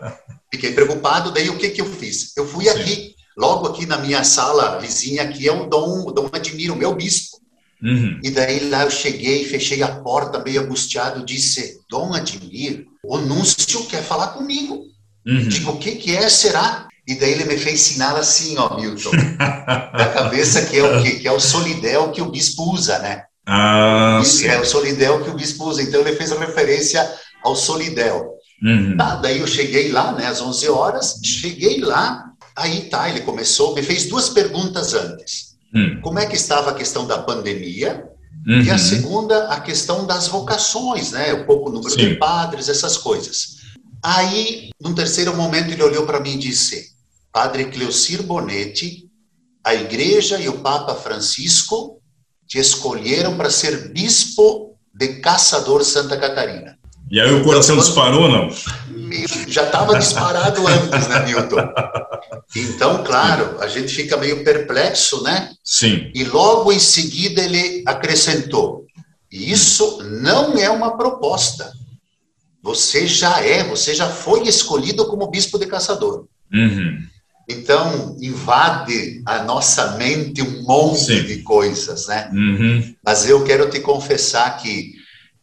fiquei 0.52 0.72
preocupado, 0.72 1.32
daí 1.32 1.48
o 1.48 1.58
que, 1.58 1.70
que 1.70 1.80
eu 1.80 1.86
fiz? 1.86 2.36
Eu 2.36 2.46
fui 2.46 2.64
Sim. 2.64 2.70
aqui, 2.70 3.14
logo 3.36 3.66
aqui 3.68 3.86
na 3.86 3.98
minha 3.98 4.22
sala 4.22 4.78
vizinha, 4.78 5.22
aqui 5.22 5.48
é 5.48 5.52
o 5.52 5.66
Dom, 5.66 6.06
o 6.06 6.12
Dom 6.12 6.28
Admiro, 6.32 6.74
o 6.74 6.76
meu 6.76 6.94
bispo. 6.94 7.38
Uhum. 7.82 8.18
E 8.22 8.30
daí 8.30 8.70
lá 8.70 8.84
eu 8.84 8.90
cheguei, 8.90 9.44
fechei 9.44 9.82
a 9.82 9.96
porta, 9.96 10.38
meio 10.38 10.62
angustiado, 10.62 11.24
disse, 11.24 11.80
Dom 11.88 12.14
Admir, 12.14 12.86
o 13.04 13.18
Núncio 13.18 13.84
quer 13.86 14.02
falar 14.02 14.28
comigo. 14.28 14.84
Uhum. 15.26 15.48
Digo, 15.48 15.72
o 15.72 15.78
que, 15.78 15.96
que 15.96 16.16
é, 16.16 16.28
será? 16.28 16.83
E 17.06 17.14
daí 17.16 17.32
ele 17.32 17.44
me 17.44 17.58
fez 17.58 17.80
sinal 17.80 18.16
assim, 18.16 18.56
ó, 18.56 18.76
Milton, 18.76 19.10
da 19.38 20.08
cabeça, 20.14 20.64
que 20.64 20.78
é 20.78 20.82
o 20.82 21.02
quê? 21.02 21.10
Que 21.12 21.28
é 21.28 21.32
o 21.32 21.40
solidel 21.40 22.10
que 22.10 22.22
o 22.22 22.30
bispo 22.30 22.72
usa, 22.72 22.98
né? 22.98 23.24
Ah, 23.46 24.22
é 24.44 24.58
o 24.58 24.64
solidel 24.64 25.22
que 25.22 25.30
o 25.30 25.34
bispo 25.34 25.64
usa. 25.64 25.82
Então 25.82 26.00
ele 26.00 26.16
fez 26.16 26.32
a 26.32 26.38
referência 26.38 27.06
ao 27.44 27.54
solidel. 27.54 28.34
Uhum. 28.62 28.96
Tá, 28.96 29.16
daí 29.16 29.40
eu 29.40 29.46
cheguei 29.46 29.92
lá, 29.92 30.12
né, 30.12 30.26
às 30.26 30.40
11 30.40 30.68
horas, 30.70 31.20
cheguei 31.22 31.80
lá, 31.80 32.24
aí 32.56 32.88
tá, 32.88 33.10
ele 33.10 33.20
começou, 33.20 33.74
me 33.74 33.82
fez 33.82 34.06
duas 34.06 34.30
perguntas 34.30 34.94
antes. 34.94 35.56
Uhum. 35.74 36.00
Como 36.00 36.18
é 36.18 36.24
que 36.24 36.36
estava 36.36 36.70
a 36.70 36.74
questão 36.74 37.06
da 37.06 37.18
pandemia? 37.18 38.08
Uhum. 38.46 38.62
E 38.62 38.70
a 38.70 38.74
uhum. 38.74 38.78
segunda, 38.78 39.48
a 39.48 39.60
questão 39.60 40.06
das 40.06 40.28
vocações, 40.28 41.12
né, 41.12 41.34
o 41.34 41.44
pouco 41.44 41.70
número 41.70 41.90
Sim. 41.90 42.08
de 42.08 42.14
padres, 42.14 42.70
essas 42.70 42.96
coisas. 42.96 43.56
Aí, 44.02 44.70
num 44.80 44.94
terceiro 44.94 45.34
momento, 45.36 45.70
ele 45.70 45.82
olhou 45.82 46.06
para 46.06 46.20
mim 46.20 46.34
e 46.34 46.38
disse: 46.38 46.93
Padre 47.34 47.64
Cleocir 47.64 48.22
Bonetti, 48.22 49.10
a 49.64 49.74
Igreja 49.74 50.38
e 50.38 50.48
o 50.48 50.60
Papa 50.60 50.94
Francisco 50.94 52.00
te 52.46 52.58
escolheram 52.58 53.36
para 53.36 53.50
ser 53.50 53.92
bispo 53.92 54.78
de 54.94 55.14
Caçador 55.14 55.82
Santa 55.82 56.16
Catarina. 56.16 56.78
E 57.10 57.20
aí 57.20 57.34
o 57.34 57.42
coração 57.42 57.74
então, 57.74 57.84
disparou, 57.84 58.28
não? 58.28 58.48
Já 59.48 59.64
estava 59.64 59.98
disparado 59.98 60.64
antes, 60.64 61.08
né, 61.08 61.26
Milton? 61.26 61.56
Então, 62.54 63.02
claro, 63.02 63.60
a 63.60 63.66
gente 63.66 63.92
fica 63.92 64.16
meio 64.16 64.44
perplexo, 64.44 65.24
né? 65.24 65.50
Sim. 65.64 66.12
E 66.14 66.22
logo 66.22 66.70
em 66.70 66.78
seguida 66.78 67.42
ele 67.42 67.82
acrescentou: 67.84 68.86
isso 69.28 70.04
não 70.04 70.56
é 70.56 70.70
uma 70.70 70.96
proposta. 70.96 71.72
Você 72.62 73.08
já 73.08 73.40
é, 73.40 73.64
você 73.64 73.92
já 73.92 74.08
foi 74.08 74.46
escolhido 74.46 75.06
como 75.06 75.30
bispo 75.30 75.58
de 75.58 75.66
caçador. 75.66 76.26
Uhum. 76.52 77.13
Então, 77.48 78.16
invade 78.20 79.22
a 79.26 79.42
nossa 79.42 79.96
mente 79.96 80.40
um 80.42 80.62
monte 80.62 81.00
Sim. 81.00 81.22
de 81.22 81.42
coisas, 81.42 82.06
né? 82.06 82.30
Uhum. 82.32 82.94
Mas 83.04 83.28
eu 83.28 83.44
quero 83.44 83.68
te 83.68 83.80
confessar 83.80 84.56
que 84.56 84.92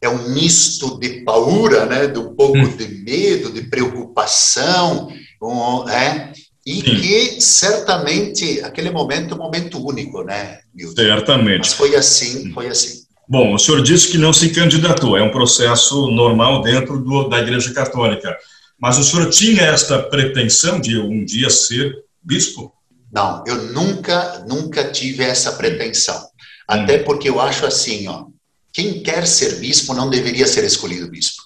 é 0.01 0.09
um 0.09 0.29
misto 0.29 0.99
de 0.99 1.21
paura, 1.21 1.85
né? 1.85 2.07
De 2.07 2.17
um 2.17 2.33
pouco 2.33 2.57
uhum. 2.57 2.75
de 2.75 2.87
medo, 2.87 3.51
de 3.51 3.61
preocupação, 3.63 5.09
um, 5.41 5.87
é? 5.87 6.33
E 6.65 6.75
Sim. 6.75 6.81
que 6.81 7.41
certamente 7.41 8.61
aquele 8.63 8.91
momento 8.91 9.33
é 9.33 9.35
um 9.35 9.39
momento 9.39 9.83
único, 9.83 10.23
né, 10.23 10.59
Milton? 10.73 11.01
Certamente. 11.01 11.59
Mas 11.59 11.73
foi 11.73 11.95
assim, 11.95 12.51
foi 12.51 12.67
assim. 12.67 13.01
Bom, 13.27 13.53
o 13.53 13.59
senhor 13.59 13.81
disse 13.81 14.11
que 14.11 14.17
não 14.17 14.33
se 14.33 14.49
candidatou, 14.49 15.17
é 15.17 15.23
um 15.23 15.31
processo 15.31 16.07
normal 16.11 16.61
dentro 16.61 16.99
do, 16.99 17.29
da 17.29 17.39
Igreja 17.39 17.73
Católica. 17.73 18.35
Mas 18.81 18.97
o 18.97 19.03
senhor 19.03 19.29
tinha 19.29 19.61
esta 19.61 20.01
pretensão 20.01 20.79
de 20.79 20.97
um 20.97 21.23
dia 21.23 21.51
ser 21.51 21.93
bispo? 22.21 22.73
Não, 23.13 23.43
eu 23.45 23.71
nunca, 23.71 24.43
nunca 24.47 24.83
tive 24.85 25.23
essa 25.23 25.51
pretensão. 25.51 26.19
Até 26.67 26.97
hum. 26.97 27.03
porque 27.03 27.29
eu 27.29 27.39
acho 27.39 27.65
assim, 27.65 28.07
ó, 28.07 28.25
quem 28.73 29.03
quer 29.03 29.27
ser 29.27 29.59
bispo 29.59 29.93
não 29.93 30.09
deveria 30.09 30.47
ser 30.47 30.63
escolhido 30.63 31.11
bispo. 31.11 31.43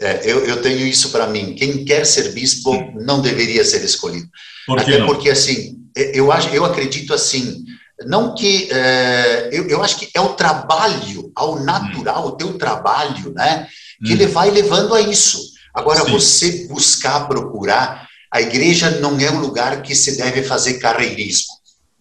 É, 0.00 0.22
eu, 0.24 0.46
eu, 0.46 0.62
tenho 0.62 0.86
isso 0.86 1.10
para 1.10 1.26
mim. 1.26 1.54
Quem 1.54 1.84
quer 1.84 2.06
ser 2.06 2.32
bispo 2.32 2.72
hum. 2.72 2.94
não 3.02 3.20
deveria 3.20 3.64
ser 3.64 3.84
escolhido. 3.84 4.28
Por 4.66 4.78
Até 4.78 4.98
não? 4.98 5.06
porque 5.06 5.28
assim, 5.28 5.76
é, 5.94 6.18
eu 6.18 6.32
acho, 6.32 6.48
eu 6.48 6.64
acredito 6.64 7.12
assim, 7.12 7.62
não 8.06 8.34
que 8.34 8.70
é, 8.72 9.50
eu, 9.52 9.68
eu 9.68 9.82
acho 9.82 9.98
que 9.98 10.08
é 10.14 10.20
o 10.20 10.30
trabalho, 10.30 11.30
ao 11.34 11.62
natural, 11.62 12.24
hum. 12.24 12.28
o 12.28 12.36
teu 12.36 12.56
trabalho, 12.56 13.34
né, 13.34 13.68
que 14.02 14.12
hum. 14.12 14.14
ele 14.14 14.26
vai 14.26 14.50
levando 14.50 14.94
a 14.94 15.00
isso. 15.02 15.49
Agora, 15.74 16.04
Sim. 16.04 16.10
você 16.10 16.66
buscar, 16.68 17.28
procurar, 17.28 18.08
a 18.32 18.40
igreja 18.40 18.90
não 19.00 19.18
é 19.18 19.30
um 19.30 19.40
lugar 19.40 19.82
que 19.82 19.94
se 19.94 20.16
deve 20.16 20.42
fazer 20.42 20.74
carreirismo. 20.74 21.54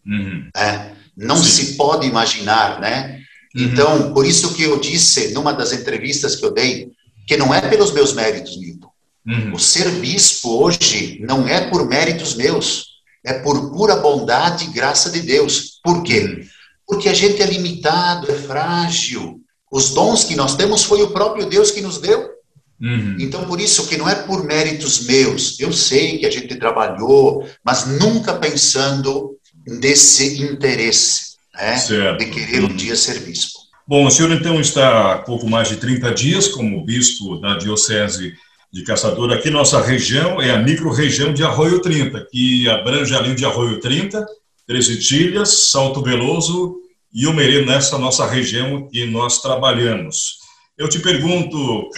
Uhum. 0.06 0.50
É, 0.56 0.92
não 1.16 1.38
Sim. 1.38 1.44
se 1.44 1.74
pode 1.76 2.08
imaginar, 2.08 2.80
né? 2.80 3.20
Uhum. 3.56 3.64
Então, 3.64 4.14
por 4.14 4.26
isso 4.26 4.54
que 4.54 4.64
eu 4.64 4.80
disse 4.80 5.30
numa 5.30 5.54
das 5.54 5.74
entrevistas 5.74 6.36
que 6.36 6.46
eu 6.46 6.52
dei, 6.52 6.92
que 7.28 7.38
não 7.38 7.54
é 7.54 7.62
pelos 7.62 7.92
meus 7.92 8.14
méritos, 8.14 8.58
Milton. 8.58 8.90
Uhum. 9.28 9.54
O 9.54 9.60
ser 9.60 9.90
bispo 9.92 10.64
hoje 10.64 11.20
não 11.22 11.48
é 11.48 11.70
por 11.70 11.88
méritos 11.88 12.36
meus, 12.36 12.88
é 13.24 13.34
por 13.34 13.72
pura 13.72 13.96
bondade 13.98 14.66
e 14.66 14.72
graça 14.72 15.10
de 15.10 15.22
Deus. 15.22 15.80
Por 15.84 16.04
quê? 16.04 16.22
Uhum. 16.22 16.48
Porque 16.88 17.10
a 17.10 17.14
gente 17.14 17.42
é 17.42 17.46
limitado, 17.46 18.32
é 18.32 18.36
frágil. 18.36 19.42
Os 19.72 19.92
dons 19.92 20.24
que 20.24 20.36
nós 20.36 20.56
temos 20.56 20.84
foi 20.84 21.04
o 21.04 21.12
próprio 21.12 21.46
Deus 21.46 21.70
que 21.70 21.82
nos 21.82 22.00
deu. 22.00 22.38
Uhum. 22.81 23.17
Então, 23.19 23.45
por 23.45 23.59
isso 23.59 23.88
que 23.88 23.98
não 23.98 24.07
é 24.07 24.15
por 24.15 24.45
méritos 24.45 25.05
meus. 25.05 25.59
Eu 25.59 25.74
sei 25.74 26.17
que 26.17 26.25
a 26.25 26.31
gente 26.31 26.55
trabalhou, 26.55 27.48
mas 27.63 27.86
nunca 27.86 28.33
pensando 28.33 29.38
nesse 29.67 30.41
interesse, 30.41 31.36
né? 31.53 31.75
De 32.17 32.25
querer 32.27 32.62
um 32.63 32.67
uhum. 32.67 32.75
dia 32.75 32.95
ser 32.95 33.19
bispo. 33.19 33.59
Bom, 33.88 34.05
o 34.05 34.12
senhor 34.12 34.31
então 34.31 34.62
está 34.62 35.13
há 35.13 35.17
pouco 35.17 35.50
mais 35.50 35.67
de 35.67 35.77
30 35.77 36.13
dias 36.13 36.48
como 36.48 36.86
bispo 36.86 37.38
da 37.38 37.57
Diocese 37.57 38.33
de 38.71 38.83
Caçador. 38.83 39.31
Aqui 39.31 39.50
nossa 39.50 39.81
região 39.81 40.39
é 40.39 40.51
a 40.51 40.59
micro-região 40.59 41.33
de 41.33 41.43
Arroio 41.43 41.81
30, 41.81 42.27
que 42.31 42.69
abrange 42.69 43.15
além 43.15 43.36
de 43.36 43.45
Arroio 43.45 43.79
30, 43.79 44.24
Três 44.67 44.88
Itilhas, 44.88 45.71
Salto 45.71 46.03
Veloso 46.03 46.75
e 47.12 47.25
Umerê, 47.25 47.65
nessa 47.65 47.98
nossa 47.98 48.27
região 48.27 48.88
que 48.88 49.03
nós 49.07 49.41
trabalhamos. 49.41 50.38
Eu 50.77 50.88
te 50.88 51.00
pergunto, 51.00 51.89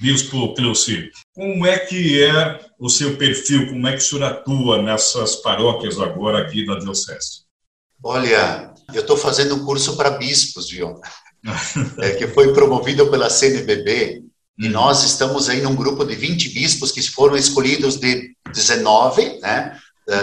Bispo 0.00 0.54
Cleuci, 0.54 1.10
como 1.34 1.66
é 1.66 1.76
que 1.78 2.22
é 2.22 2.60
o 2.78 2.88
seu 2.88 3.16
perfil, 3.16 3.68
como 3.68 3.86
é 3.88 3.92
que 3.92 3.98
o 3.98 4.00
senhor 4.00 4.24
atua 4.24 4.80
nessas 4.80 5.36
paróquias 5.36 5.98
agora 5.98 6.38
aqui 6.38 6.64
da 6.64 6.78
Diocese? 6.78 7.42
Olha, 8.02 8.72
eu 8.94 9.00
estou 9.00 9.16
fazendo 9.16 9.56
um 9.56 9.64
curso 9.64 9.96
para 9.96 10.10
bispos, 10.10 10.70
viu? 10.70 11.00
é, 11.98 12.10
que 12.12 12.28
foi 12.28 12.52
promovido 12.52 13.10
pela 13.10 13.28
CNBB, 13.28 14.22
e 14.58 14.66
uhum. 14.66 14.72
nós 14.72 15.02
estamos 15.02 15.48
aí 15.48 15.60
num 15.60 15.74
grupo 15.74 16.04
de 16.04 16.14
20 16.14 16.50
bispos 16.50 16.92
que 16.92 17.02
foram 17.02 17.36
escolhidos 17.36 17.96
de 17.96 18.34
19, 18.52 19.40
né? 19.40 19.78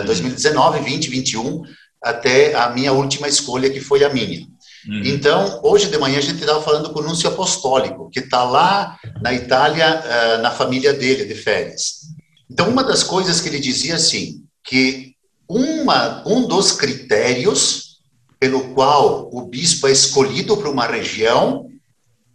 2019, 0.05 0.79
20, 0.79 1.09
21, 1.09 1.63
até 2.01 2.55
a 2.55 2.69
minha 2.69 2.91
última 2.91 3.27
escolha, 3.27 3.69
que 3.69 3.79
foi 3.79 4.03
a 4.03 4.09
minha. 4.09 4.47
Uhum. 4.87 5.01
Então, 5.03 5.59
hoje 5.63 5.89
de 5.89 5.97
manhã 5.97 6.17
a 6.17 6.21
gente 6.21 6.39
estava 6.39 6.61
falando 6.61 6.91
com 6.91 6.99
o 6.99 7.03
Núncio 7.03 7.29
Apostólico, 7.29 8.09
que 8.09 8.19
está 8.19 8.43
lá 8.43 8.97
na 9.21 9.33
Itália, 9.33 10.03
uh, 10.03 10.41
na 10.41 10.51
família 10.51 10.93
dele, 10.93 11.25
de 11.25 11.35
férias. 11.35 12.01
Então, 12.49 12.69
uma 12.69 12.83
das 12.83 13.03
coisas 13.03 13.41
que 13.41 13.49
ele 13.49 13.59
dizia 13.59 13.95
assim, 13.95 14.43
que 14.63 15.13
uma, 15.49 16.23
um 16.27 16.47
dos 16.47 16.71
critérios 16.71 17.99
pelo 18.39 18.73
qual 18.73 19.29
o 19.33 19.47
bispo 19.47 19.87
é 19.87 19.91
escolhido 19.91 20.55
para 20.57 20.69
uma 20.69 20.85
região 20.85 21.67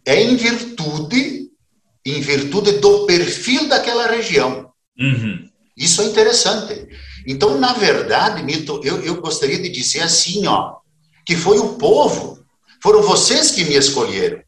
é 0.05 0.21
em 0.21 0.35
virtude, 0.35 1.49
em 2.05 2.19
virtude 2.19 2.73
do 2.79 3.05
perfil 3.05 3.67
daquela 3.69 4.07
região. 4.07 4.71
Uhum. 4.99 5.47
Isso 5.77 6.01
é 6.01 6.05
interessante. 6.05 6.87
Então, 7.25 7.57
na 7.57 7.73
verdade, 7.73 8.43
Milton, 8.43 8.81
eu, 8.83 9.01
eu 9.03 9.21
gostaria 9.21 9.59
de 9.59 9.69
dizer 9.69 10.01
assim, 10.01 10.45
ó, 10.47 10.75
que 11.25 11.35
foi 11.35 11.59
o 11.59 11.75
povo 11.75 12.40
foram 12.81 13.01
vocês 13.01 13.51
que 13.51 13.63
me 13.63 13.75
escolheram. 13.75 14.41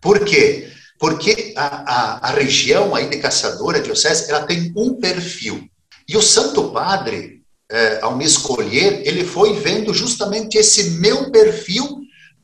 Por 0.00 0.24
quê? 0.24 0.70
Porque 0.98 1.52
a, 1.56 1.66
a, 1.66 2.28
a 2.28 2.32
região 2.32 2.94
aí 2.94 3.08
de 3.08 3.18
Caçadora, 3.18 3.80
Diocese, 3.80 4.30
ela 4.30 4.46
tem 4.46 4.72
um 4.76 4.94
perfil. 4.94 5.68
E 6.08 6.16
o 6.16 6.22
Santo 6.22 6.70
Padre, 6.70 7.42
é, 7.70 8.00
ao 8.02 8.16
me 8.16 8.24
escolher, 8.24 9.02
ele 9.06 9.24
foi 9.24 9.54
vendo 9.54 9.92
justamente 9.92 10.56
esse 10.56 10.92
meu 10.92 11.30
perfil 11.30 12.00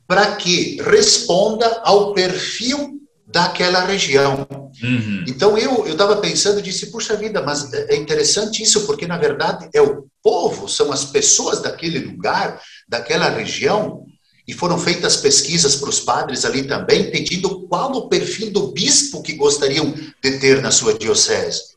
para 0.07 0.35
que 0.35 0.81
responda 0.81 1.81
ao 1.83 2.13
perfil 2.13 2.99
daquela 3.25 3.85
região. 3.85 4.45
Uhum. 4.83 5.23
Então 5.27 5.57
eu 5.57 5.85
eu 5.85 5.93
estava 5.93 6.17
pensando 6.17 6.59
e 6.59 6.63
disse 6.63 6.91
puxa 6.91 7.15
vida, 7.15 7.41
mas 7.41 7.71
é, 7.71 7.93
é 7.93 7.95
interessante 7.95 8.61
isso 8.61 8.85
porque 8.85 9.07
na 9.07 9.17
verdade 9.17 9.69
é 9.73 9.81
o 9.81 10.05
povo, 10.21 10.67
são 10.67 10.91
as 10.91 11.05
pessoas 11.05 11.61
daquele 11.61 11.99
lugar, 11.99 12.59
daquela 12.87 13.29
região 13.29 14.05
e 14.47 14.53
foram 14.53 14.77
feitas 14.77 15.17
pesquisas 15.17 15.75
para 15.75 15.89
os 15.89 15.99
padres 15.99 16.45
ali 16.45 16.63
também, 16.63 17.11
pedindo 17.11 17.67
qual 17.67 17.91
o 17.91 18.09
perfil 18.09 18.51
do 18.51 18.67
bispo 18.67 19.21
que 19.21 19.33
gostariam 19.33 19.93
de 20.21 20.39
ter 20.39 20.61
na 20.61 20.71
sua 20.71 20.93
diocese. 20.93 21.71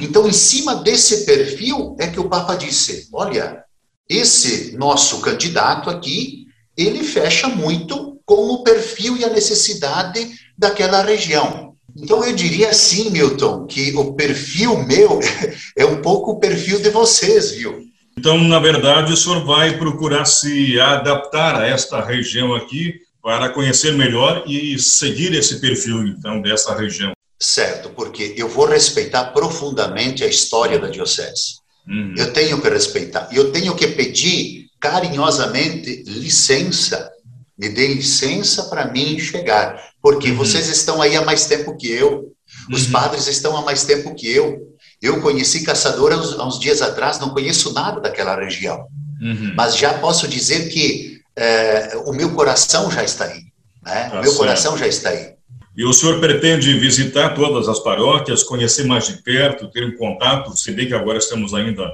Então, 0.00 0.26
em 0.26 0.32
cima 0.32 0.76
desse 0.76 1.24
perfil, 1.24 1.96
é 1.98 2.06
que 2.08 2.18
o 2.18 2.28
Papa 2.28 2.54
disse: 2.54 3.08
olha, 3.12 3.64
esse 4.08 4.76
nosso 4.76 5.20
candidato 5.20 5.90
aqui, 5.90 6.46
ele 6.76 7.04
fecha 7.04 7.48
muito 7.48 8.20
com 8.24 8.50
o 8.50 8.62
perfil 8.64 9.16
e 9.16 9.24
a 9.24 9.30
necessidade 9.30 10.28
daquela 10.58 11.02
região. 11.02 11.74
Então, 11.96 12.24
eu 12.24 12.34
diria 12.34 12.70
assim, 12.70 13.10
Milton, 13.10 13.66
que 13.66 13.94
o 13.96 14.12
perfil 14.14 14.82
meu 14.84 15.20
é 15.76 15.86
um 15.86 16.02
pouco 16.02 16.32
o 16.32 16.38
perfil 16.38 16.80
de 16.80 16.90
vocês, 16.90 17.52
viu? 17.52 17.86
Então, 18.18 18.42
na 18.42 18.58
verdade, 18.58 19.12
o 19.12 19.16
senhor 19.16 19.44
vai 19.44 19.76
procurar 19.76 20.24
se 20.24 20.80
adaptar 20.80 21.60
a 21.60 21.66
esta 21.66 22.02
região 22.02 22.54
aqui 22.54 22.94
para 23.22 23.50
conhecer 23.50 23.92
melhor 23.92 24.44
e 24.46 24.78
seguir 24.78 25.34
esse 25.34 25.60
perfil, 25.60 26.06
então, 26.06 26.40
dessa 26.40 26.74
região. 26.74 27.12
Certo, 27.38 27.90
porque 27.90 28.34
eu 28.36 28.48
vou 28.48 28.66
respeitar 28.66 29.24
profundamente 29.32 30.24
a 30.24 30.26
história 30.26 30.78
da 30.78 30.88
diocese. 30.88 31.60
Uhum. 31.86 32.14
Eu 32.16 32.32
tenho 32.32 32.60
que 32.60 32.68
respeitar. 32.68 33.28
Eu 33.30 33.52
tenho 33.52 33.74
que 33.74 33.88
pedir 33.88 34.66
carinhosamente 34.80 36.02
licença. 36.06 37.10
Me 37.58 37.68
dê 37.68 37.88
licença 37.88 38.64
para 38.64 38.90
mim 38.90 39.18
chegar, 39.18 39.78
porque 40.00 40.30
uhum. 40.30 40.36
vocês 40.36 40.68
estão 40.68 41.02
aí 41.02 41.16
há 41.16 41.24
mais 41.24 41.46
tempo 41.46 41.76
que 41.76 41.90
eu. 41.90 42.32
Os 42.70 42.86
uhum. 42.86 42.92
padres 42.92 43.26
estão 43.26 43.56
há 43.56 43.62
mais 43.62 43.84
tempo 43.84 44.14
que 44.14 44.28
eu. 44.28 44.75
Eu 45.00 45.20
conheci 45.20 45.64
Caçador 45.64 46.12
há 46.12 46.16
uns, 46.16 46.38
há 46.38 46.46
uns 46.46 46.58
dias 46.58 46.82
atrás, 46.82 47.18
não 47.18 47.30
conheço 47.30 47.72
nada 47.72 48.00
daquela 48.00 48.36
região. 48.36 48.86
Uhum. 49.20 49.52
Mas 49.54 49.76
já 49.76 49.94
posso 49.94 50.26
dizer 50.26 50.68
que 50.68 51.20
é, 51.36 51.96
o 52.06 52.12
meu 52.12 52.34
coração 52.34 52.90
já 52.90 53.04
está 53.04 53.24
aí. 53.24 53.42
Né? 53.82 54.08
Tá 54.08 54.18
o 54.18 54.22
meu 54.22 54.24
certo. 54.24 54.36
coração 54.36 54.78
já 54.78 54.86
está 54.86 55.10
aí. 55.10 55.36
E 55.76 55.84
o 55.84 55.92
senhor 55.92 56.18
pretende 56.20 56.78
visitar 56.78 57.34
todas 57.34 57.68
as 57.68 57.78
paróquias, 57.78 58.42
conhecer 58.42 58.86
mais 58.86 59.06
de 59.06 59.22
perto, 59.22 59.70
ter 59.70 59.84
um 59.84 59.96
contato? 59.96 60.56
Se 60.56 60.72
bem 60.72 60.86
que 60.86 60.94
agora 60.94 61.18
estamos 61.18 61.52
ainda 61.52 61.86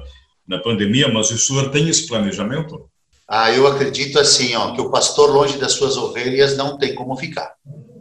na 0.46 0.58
pandemia, 0.58 1.08
mas 1.08 1.30
o 1.32 1.38
senhor 1.38 1.70
tem 1.70 1.88
esse 1.88 2.06
planejamento? 2.06 2.88
Ah, 3.26 3.50
eu 3.50 3.66
acredito 3.66 4.20
assim, 4.20 4.54
ó, 4.54 4.72
que 4.72 4.80
o 4.80 4.90
pastor 4.90 5.30
longe 5.30 5.58
das 5.58 5.72
suas 5.72 5.96
ovelhas 5.96 6.56
não 6.56 6.78
tem 6.78 6.94
como 6.94 7.16
ficar. 7.16 7.54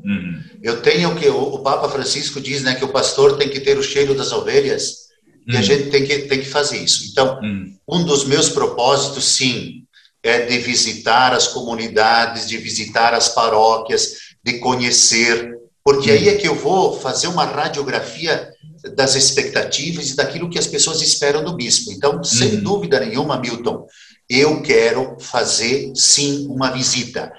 Uhum. 0.03 0.43
Eu 0.61 0.81
tenho 0.81 1.15
que 1.15 1.27
o, 1.27 1.59
Papa 1.59 1.89
Francisco 1.89 2.39
diz, 2.39 2.63
né, 2.63 2.75
que 2.75 2.85
o 2.85 2.91
pastor 2.91 3.37
tem 3.37 3.49
que 3.49 3.59
ter 3.59 3.77
o 3.77 3.83
cheiro 3.83 4.15
das 4.15 4.31
ovelhas 4.31 5.07
uhum. 5.47 5.53
e 5.53 5.55
a 5.55 5.59
uhum. 5.59 5.63
gente 5.63 5.89
tem 5.89 6.05
que 6.05 6.17
tem 6.23 6.39
que 6.39 6.47
fazer 6.47 6.77
isso. 6.77 7.09
Então, 7.11 7.39
uhum. 7.41 7.75
um 7.87 8.03
dos 8.03 8.25
meus 8.25 8.49
propósitos, 8.49 9.35
sim, 9.35 9.83
é 10.23 10.45
de 10.45 10.57
visitar 10.59 11.33
as 11.33 11.47
comunidades, 11.47 12.47
de 12.47 12.57
visitar 12.57 13.13
as 13.13 13.29
paróquias, 13.29 14.13
de 14.43 14.59
conhecer 14.59 15.51
porque 15.83 16.11
aí 16.11 16.29
é 16.29 16.35
que 16.35 16.47
eu 16.47 16.55
vou 16.55 16.99
fazer 16.99 17.27
uma 17.27 17.45
radiografia 17.45 18.51
das 18.95 19.15
expectativas 19.15 20.09
e 20.09 20.15
daquilo 20.15 20.49
que 20.49 20.59
as 20.59 20.67
pessoas 20.67 21.01
esperam 21.01 21.43
do 21.43 21.55
bispo. 21.55 21.91
Então, 21.91 22.23
sem 22.23 22.55
uhum. 22.55 22.63
dúvida 22.63 22.99
nenhuma, 22.99 23.39
Milton, 23.39 23.85
eu 24.29 24.61
quero 24.61 25.17
fazer 25.19 25.91
sim 25.95 26.47
uma 26.49 26.71
visita 26.71 27.31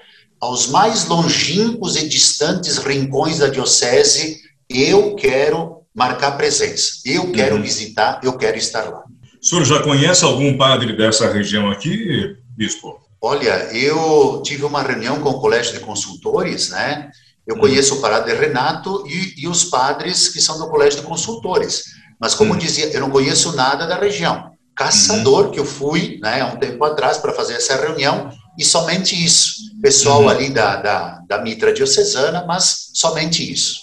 aos 0.42 0.66
mais 0.66 1.06
longínquos 1.06 1.94
e 1.94 2.08
distantes 2.08 2.78
rincões 2.78 3.38
da 3.38 3.46
diocese. 3.46 4.40
Eu 4.68 5.14
quero 5.14 5.82
marcar 5.94 6.32
presença. 6.32 6.94
Eu 7.06 7.30
quero 7.30 7.54
uhum. 7.54 7.62
visitar, 7.62 8.20
eu 8.24 8.36
quero 8.36 8.58
estar 8.58 8.90
lá. 8.90 9.04
O 9.40 9.46
senhor 9.46 9.64
já 9.64 9.80
conhece 9.80 10.24
algum 10.24 10.58
padre 10.58 10.96
dessa 10.96 11.32
região 11.32 11.70
aqui, 11.70 12.36
bispo? 12.56 13.00
Olha, 13.20 13.68
eu 13.72 14.42
tive 14.44 14.64
uma 14.64 14.82
reunião 14.82 15.20
com 15.20 15.30
o 15.30 15.40
colégio 15.40 15.74
de 15.74 15.80
consultores, 15.80 16.70
né? 16.70 17.08
Eu 17.46 17.56
conheço 17.56 17.96
o 17.96 18.00
Padre 18.00 18.34
Renato 18.34 19.04
e, 19.06 19.42
e, 19.42 19.48
os 19.48 19.64
padres 19.64 20.28
que 20.28 20.40
são 20.40 20.58
do 20.58 20.68
Colégio 20.68 21.00
de 21.00 21.06
Consultores. 21.06 21.84
Mas, 22.20 22.34
como 22.34 22.54
hum. 22.54 22.56
dizia, 22.56 22.86
eu 22.86 23.00
não 23.00 23.10
conheço 23.10 23.54
nada 23.56 23.84
da 23.84 23.96
região. 23.96 24.52
Caçador, 24.76 25.46
hum. 25.46 25.50
que 25.50 25.58
eu 25.58 25.64
fui 25.64 26.18
né, 26.22 26.40
há 26.40 26.46
um 26.46 26.56
tempo 26.56 26.84
atrás 26.84 27.18
para 27.18 27.32
fazer 27.32 27.54
essa 27.54 27.76
reunião, 27.76 28.30
e 28.58 28.64
somente 28.64 29.14
isso. 29.24 29.71
Pessoal 29.82 30.22
hum. 30.22 30.28
ali 30.28 30.48
da, 30.48 30.76
da, 30.76 31.18
da 31.28 31.42
Mitra 31.42 31.72
Diocesana, 31.72 32.44
mas 32.46 32.90
somente 32.94 33.52
isso. 33.52 33.80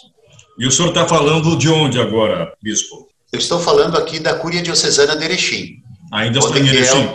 E 0.58 0.66
o 0.66 0.72
senhor 0.72 0.90
está 0.90 1.06
falando 1.06 1.58
de 1.58 1.70
onde 1.70 2.00
agora, 2.00 2.54
bispo? 2.62 3.08
Eu 3.32 3.40
estou 3.40 3.60
falando 3.60 3.98
aqui 3.98 4.20
da 4.20 4.34
Cúria 4.34 4.62
Diocesana 4.62 5.16
de 5.16 5.26
Erechim. 5.26 5.84
Ainda 6.12 6.40
estou 6.40 6.58
em 6.58 6.68
Erechim? 6.68 7.10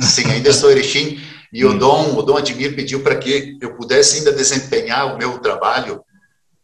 sim, 0.00 0.24
ainda 0.30 0.48
estou 0.48 0.70
em 0.70 0.72
Erechim. 0.72 1.20
E 1.52 1.64
o. 1.64 1.76
Dom, 1.76 2.16
o 2.16 2.22
Dom 2.22 2.36
Admir 2.36 2.76
pediu 2.76 3.02
para 3.02 3.16
que 3.16 3.58
eu 3.60 3.74
pudesse 3.74 4.18
ainda 4.18 4.30
desempenhar 4.30 5.12
o 5.12 5.18
meu 5.18 5.40
trabalho 5.40 6.00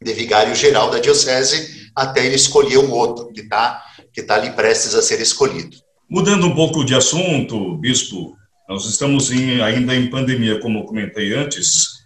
de 0.00 0.12
vigário 0.12 0.54
geral 0.54 0.92
da 0.92 1.00
diocese 1.00 1.90
até 1.92 2.24
ele 2.24 2.36
escolher 2.36 2.78
um 2.78 2.92
outro 2.92 3.32
que 3.32 3.40
está 3.40 3.82
que 4.12 4.22
tá 4.22 4.36
ali 4.36 4.50
prestes 4.52 4.94
a 4.94 5.02
ser 5.02 5.20
escolhido. 5.20 5.76
Mudando 6.08 6.46
um 6.46 6.54
pouco 6.54 6.84
de 6.84 6.94
assunto, 6.94 7.76
bispo, 7.78 8.36
nós 8.68 8.84
estamos 8.86 9.30
em, 9.30 9.60
ainda 9.60 9.94
em 9.94 10.10
pandemia, 10.10 10.60
como 10.60 10.80
eu 10.80 10.84
comentei 10.84 11.34
antes. 11.34 12.04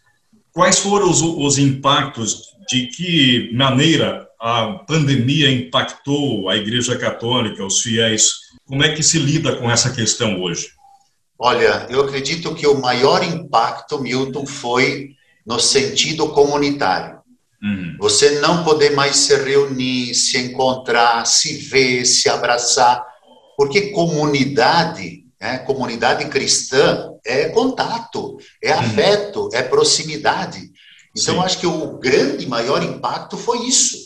Quais 0.53 0.79
foram 0.79 1.11
os, 1.11 1.23
os 1.23 1.59
impactos, 1.59 2.42
de 2.68 2.87
que 2.88 3.51
maneira 3.55 4.29
a 4.40 4.85
pandemia 4.87 5.51
impactou 5.51 6.49
a 6.49 6.57
Igreja 6.57 6.96
Católica, 6.99 7.64
os 7.64 7.81
fiéis? 7.81 8.33
Como 8.66 8.83
é 8.85 8.94
que 8.94 9.03
se 9.03 9.18
lida 9.18 9.57
com 9.57 9.70
essa 9.70 9.90
questão 9.90 10.40
hoje? 10.40 10.68
Olha, 11.38 11.87
eu 11.88 12.03
acredito 12.03 12.55
que 12.55 12.66
o 12.66 12.79
maior 12.79 13.25
impacto, 13.25 13.99
Milton, 13.99 14.46
foi 14.46 15.11
no 15.46 15.59
sentido 15.59 16.29
comunitário. 16.29 17.18
Uhum. 17.62 17.96
Você 17.99 18.40
não 18.40 18.62
poder 18.62 18.90
mais 18.90 19.16
se 19.16 19.37
reunir, 19.37 20.14
se 20.14 20.38
encontrar, 20.38 21.27
se 21.27 21.57
ver, 21.57 22.05
se 22.05 22.29
abraçar, 22.29 23.05
porque 23.57 23.90
comunidade, 23.90 25.20
né, 25.40 25.59
comunidade 25.59 26.26
cristã 26.26 27.12
é 27.24 27.48
contato, 27.48 28.37
é 28.62 28.74
uhum. 28.74 28.81
afeto, 28.81 29.48
é 29.53 29.62
proximidade. 29.62 30.70
Então, 31.16 31.37
Sim. 31.37 31.40
acho 31.40 31.59
que 31.59 31.66
o 31.66 31.98
grande, 31.98 32.46
maior 32.46 32.83
impacto 32.83 33.37
foi 33.37 33.66
isso, 33.66 33.96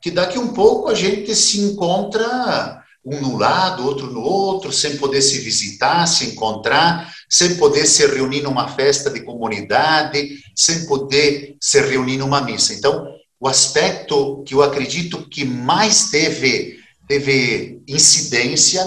que 0.00 0.10
daqui 0.10 0.38
um 0.38 0.48
pouco 0.48 0.88
a 0.88 0.94
gente 0.94 1.34
se 1.34 1.60
encontra 1.60 2.82
um 3.04 3.20
no 3.20 3.38
lado, 3.38 3.84
outro 3.84 4.12
no 4.12 4.20
outro, 4.20 4.72
sem 4.72 4.96
poder 4.96 5.22
se 5.22 5.38
visitar, 5.38 6.06
se 6.06 6.26
encontrar, 6.26 7.12
sem 7.28 7.56
poder 7.56 7.86
se 7.86 8.06
reunir 8.06 8.42
numa 8.42 8.68
festa 8.68 9.10
de 9.10 9.20
comunidade, 9.20 10.38
sem 10.54 10.86
poder 10.86 11.56
se 11.60 11.80
reunir 11.80 12.16
numa 12.16 12.40
missa. 12.40 12.74
Então, 12.74 13.06
o 13.40 13.46
aspecto 13.46 14.42
que 14.44 14.54
eu 14.54 14.62
acredito 14.62 15.28
que 15.28 15.44
mais 15.44 16.10
teve, 16.10 16.80
teve 17.06 17.80
incidência 17.86 18.84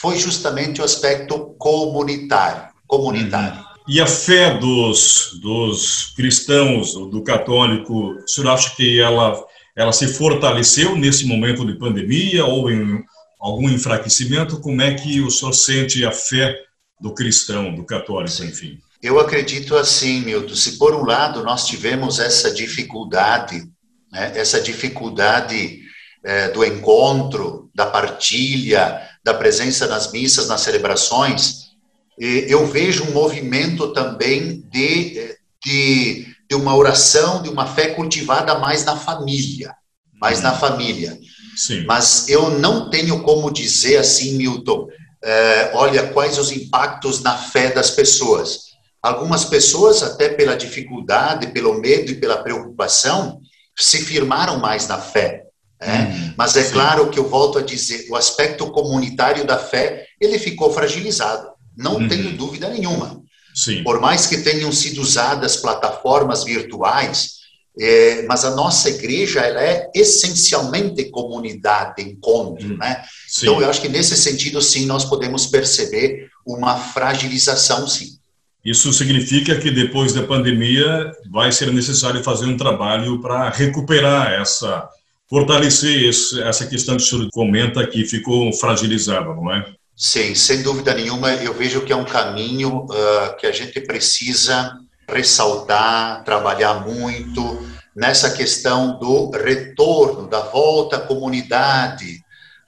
foi 0.00 0.16
justamente 0.18 0.80
o 0.80 0.84
aspecto 0.84 1.54
comunitário. 1.58 2.68
comunitário. 2.86 3.58
Uhum. 3.58 3.66
E 3.88 4.00
a 4.00 4.06
fé 4.06 4.58
dos, 4.58 5.38
dos 5.40 6.12
cristãos, 6.16 6.94
do 6.94 7.22
católico, 7.22 8.14
o 8.14 8.28
senhor 8.28 8.50
acha 8.50 8.74
que 8.74 9.00
ela, 9.00 9.40
ela 9.76 9.92
se 9.92 10.08
fortaleceu 10.08 10.96
nesse 10.96 11.24
momento 11.24 11.64
de 11.64 11.78
pandemia 11.78 12.44
ou 12.44 12.70
em 12.70 13.04
algum 13.38 13.70
enfraquecimento? 13.70 14.60
Como 14.60 14.82
é 14.82 14.94
que 14.94 15.20
o 15.20 15.30
senhor 15.30 15.52
sente 15.52 16.04
a 16.04 16.10
fé 16.10 16.54
do 17.00 17.14
cristão, 17.14 17.74
do 17.74 17.84
católico, 17.84 18.42
enfim? 18.42 18.78
Eu 19.00 19.20
acredito 19.20 19.76
assim, 19.76 20.20
Milton. 20.20 20.56
Se 20.56 20.78
por 20.78 20.94
um 20.94 21.04
lado 21.04 21.44
nós 21.44 21.66
tivemos 21.66 22.18
essa 22.18 22.52
dificuldade, 22.52 23.62
né, 24.10 24.32
essa 24.34 24.60
dificuldade 24.60 25.80
é, 26.24 26.48
do 26.48 26.64
encontro, 26.64 27.70
da 27.72 27.86
partilha, 27.86 29.00
da 29.26 29.34
presença 29.34 29.88
nas 29.88 30.12
missas, 30.12 30.46
nas 30.46 30.60
celebrações, 30.60 31.72
eu 32.16 32.64
vejo 32.64 33.02
um 33.02 33.10
movimento 33.10 33.92
também 33.92 34.60
de, 34.70 35.36
de, 35.64 36.26
de 36.48 36.54
uma 36.54 36.76
oração, 36.76 37.42
de 37.42 37.48
uma 37.48 37.66
fé 37.66 37.88
cultivada 37.88 38.56
mais 38.60 38.84
na 38.84 38.96
família, 38.96 39.74
mais 40.20 40.38
hum. 40.38 40.42
na 40.44 40.52
família. 40.52 41.18
Sim. 41.56 41.84
Mas 41.86 42.28
eu 42.28 42.50
não 42.60 42.88
tenho 42.88 43.20
como 43.24 43.50
dizer 43.50 43.96
assim, 43.96 44.36
Milton, 44.36 44.86
é, 45.24 45.72
olha, 45.74 46.06
quais 46.06 46.38
os 46.38 46.52
impactos 46.52 47.20
na 47.20 47.36
fé 47.36 47.72
das 47.72 47.90
pessoas. 47.90 48.66
Algumas 49.02 49.44
pessoas, 49.44 50.04
até 50.04 50.28
pela 50.28 50.56
dificuldade, 50.56 51.48
pelo 51.48 51.80
medo 51.80 52.12
e 52.12 52.20
pela 52.20 52.44
preocupação, 52.44 53.40
se 53.76 54.04
firmaram 54.04 54.60
mais 54.60 54.86
na 54.86 54.98
fé. 54.98 55.45
Né? 55.80 56.10
Hum, 56.10 56.34
Mas 56.36 56.56
é 56.56 56.64
sim. 56.64 56.72
claro 56.72 57.10
que 57.10 57.18
eu 57.18 57.28
volto 57.28 57.58
a 57.58 57.62
dizer, 57.62 58.06
o 58.10 58.16
aspecto 58.16 58.70
comunitário 58.70 59.44
da 59.44 59.58
fé, 59.58 60.06
ele 60.20 60.38
ficou 60.38 60.72
fragilizado. 60.72 61.48
Não 61.76 61.96
uhum. 61.96 62.08
tenho 62.08 62.32
dúvida 62.36 62.68
nenhuma. 62.68 63.22
Sim. 63.54 63.82
Por 63.82 64.00
mais 64.00 64.26
que 64.26 64.38
tenham 64.38 64.70
sido 64.72 65.00
usadas 65.00 65.56
plataformas 65.56 66.44
virtuais, 66.44 67.36
é, 67.78 68.22
mas 68.22 68.44
a 68.44 68.54
nossa 68.54 68.88
igreja 68.88 69.40
ela 69.40 69.62
é 69.62 69.90
essencialmente 69.94 71.04
comunidade, 71.10 72.02
encontro, 72.02 72.74
hum, 72.74 72.76
né? 72.78 73.02
Sim. 73.28 73.46
Então 73.46 73.60
eu 73.60 73.68
acho 73.68 73.82
que 73.82 73.88
nesse 73.88 74.16
sentido 74.16 74.62
sim 74.62 74.86
nós 74.86 75.04
podemos 75.04 75.46
perceber 75.46 76.30
uma 76.46 76.76
fragilização, 76.78 77.86
sim. 77.86 78.16
Isso 78.64 78.92
significa 78.92 79.56
que 79.60 79.70
depois 79.70 80.12
da 80.12 80.22
pandemia 80.24 81.12
vai 81.30 81.52
ser 81.52 81.72
necessário 81.72 82.24
fazer 82.24 82.46
um 82.46 82.56
trabalho 82.56 83.20
para 83.20 83.50
recuperar 83.50 84.32
essa, 84.32 84.88
fortalecer 85.28 86.08
esse, 86.08 86.40
essa 86.42 86.66
questão 86.66 86.96
que 86.96 87.02
o 87.02 87.06
senhor 87.06 87.28
comenta 87.32 87.86
que 87.86 88.04
ficou 88.04 88.52
fragilizada, 88.52 89.26
não 89.26 89.52
é? 89.52 89.64
Sim, 89.96 90.34
sem 90.34 90.62
dúvida 90.62 90.92
nenhuma, 90.94 91.32
eu 91.32 91.54
vejo 91.54 91.80
que 91.80 91.92
é 91.92 91.96
um 91.96 92.04
caminho 92.04 92.84
uh, 92.84 93.36
que 93.38 93.46
a 93.46 93.52
gente 93.52 93.80
precisa 93.80 94.78
ressaltar, 95.08 96.22
trabalhar 96.24 96.86
muito 96.86 97.66
nessa 97.96 98.30
questão 98.30 98.98
do 98.98 99.30
retorno, 99.30 100.28
da 100.28 100.40
volta 100.40 100.96
à 100.96 101.00
comunidade, 101.00 102.20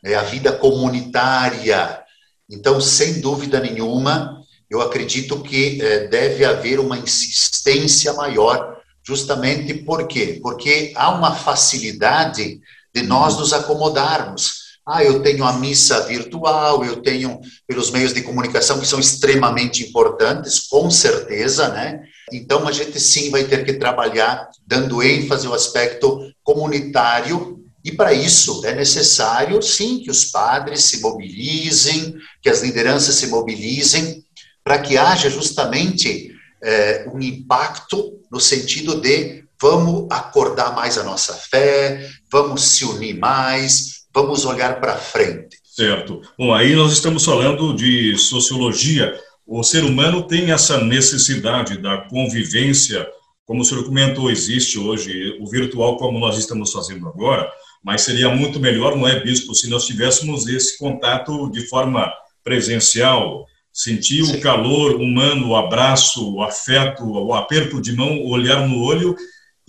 né, 0.03 0.15
a 0.15 0.23
vida 0.23 0.53
comunitária. 0.53 2.03
Então, 2.49 2.81
sem 2.81 3.21
dúvida 3.21 3.61
nenhuma, 3.61 4.43
eu 4.71 4.81
acredito 4.81 5.43
que 5.43 5.81
eh, 5.83 6.09
deve 6.09 6.45
haver 6.45 6.81
uma 6.81 6.97
insistência 6.97 8.13
maior, 8.15 8.78
justamente 9.09 9.73
por 9.73 10.07
quê? 10.07 10.39
Porque 10.43 10.93
há 10.95 11.09
uma 11.09 11.35
facilidade 11.35 12.61
de 12.95 13.03
nós 13.03 13.39
nos 13.39 13.55
acomodarmos. 13.55 14.77
Ah, 14.87 15.03
eu 15.03 15.23
tenho 15.23 15.45
a 15.45 15.55
missa 15.55 16.03
virtual, 16.03 16.85
eu 16.85 17.01
tenho 17.01 17.41
pelos 17.67 17.91
meios 17.91 18.13
de 18.13 18.21
comunicação 18.21 18.79
que 18.79 18.87
são 18.87 19.01
extremamente 19.01 19.83
importantes, 19.83 20.61
com 20.61 20.91
certeza, 20.91 21.69
né? 21.69 22.03
Então 22.31 22.69
a 22.69 22.73
gente 22.73 23.01
sim 23.01 23.31
vai 23.31 23.45
ter 23.45 23.65
que 23.65 23.73
trabalhar 23.73 24.47
dando 24.67 25.03
ênfase 25.03 25.47
ao 25.47 25.55
aspecto 25.55 26.31
comunitário 26.43 27.65
e 27.83 27.93
para 27.93 28.13
isso 28.13 28.61
é 28.67 28.75
necessário 28.75 29.63
sim 29.63 30.01
que 30.01 30.11
os 30.11 30.27
padres 30.27 30.85
se 30.85 31.01
mobilizem, 31.01 32.15
que 32.43 32.51
as 32.51 32.61
lideranças 32.61 33.15
se 33.15 33.29
mobilizem 33.29 34.23
para 34.63 34.79
que 34.79 34.99
haja 34.99 35.31
justamente 35.31 36.31
é, 36.63 37.09
um 37.11 37.19
impacto 37.21 38.18
no 38.31 38.41
sentido 38.41 39.01
de 39.01 39.45
vamos 39.61 40.07
acordar 40.11 40.75
mais 40.75 40.97
a 40.99 41.03
nossa 41.03 41.35
fé, 41.35 42.09
vamos 42.31 42.63
se 42.63 42.85
unir 42.85 43.19
mais, 43.19 44.05
vamos 44.15 44.45
olhar 44.45 44.81
para 44.81 44.97
frente. 44.97 45.59
Certo. 45.65 46.21
Bom, 46.39 46.53
aí 46.53 46.75
nós 46.75 46.93
estamos 46.93 47.25
falando 47.25 47.75
de 47.75 48.17
sociologia. 48.17 49.19
O 49.47 49.63
ser 49.63 49.85
humano 49.85 50.27
tem 50.27 50.51
essa 50.51 50.83
necessidade 50.83 51.79
da 51.79 51.99
convivência, 52.09 53.07
como 53.47 53.63
o 53.63 53.65
senhor 53.65 53.85
comentou, 53.85 54.31
existe 54.31 54.79
hoje 54.79 55.39
o 55.41 55.49
virtual 55.49 55.97
como 55.97 56.19
nós 56.19 56.37
estamos 56.37 56.73
fazendo 56.73 57.09
agora, 57.09 57.51
mas 57.83 58.03
seria 58.03 58.29
muito 58.29 58.61
melhor, 58.61 58.97
não 58.97 59.07
é, 59.07 59.21
bispo, 59.21 59.55
se 59.55 59.71
nós 59.71 59.87
tivéssemos 59.87 60.47
esse 60.47 60.77
contato 60.77 61.51
de 61.51 61.67
forma 61.67 62.13
presencial, 62.45 63.47
sentir 63.79 64.25
Sim. 64.27 64.37
o 64.37 64.41
calor 64.41 64.97
humano, 64.97 65.51
o 65.51 65.57
abraço, 65.57 66.35
o 66.35 66.43
afeto, 66.43 67.05
o 67.05 67.33
aperto 67.33 67.81
de 67.81 67.95
mão, 67.95 68.19
o 68.19 68.31
olhar 68.31 68.67
no 68.67 68.83
olho, 68.83 69.15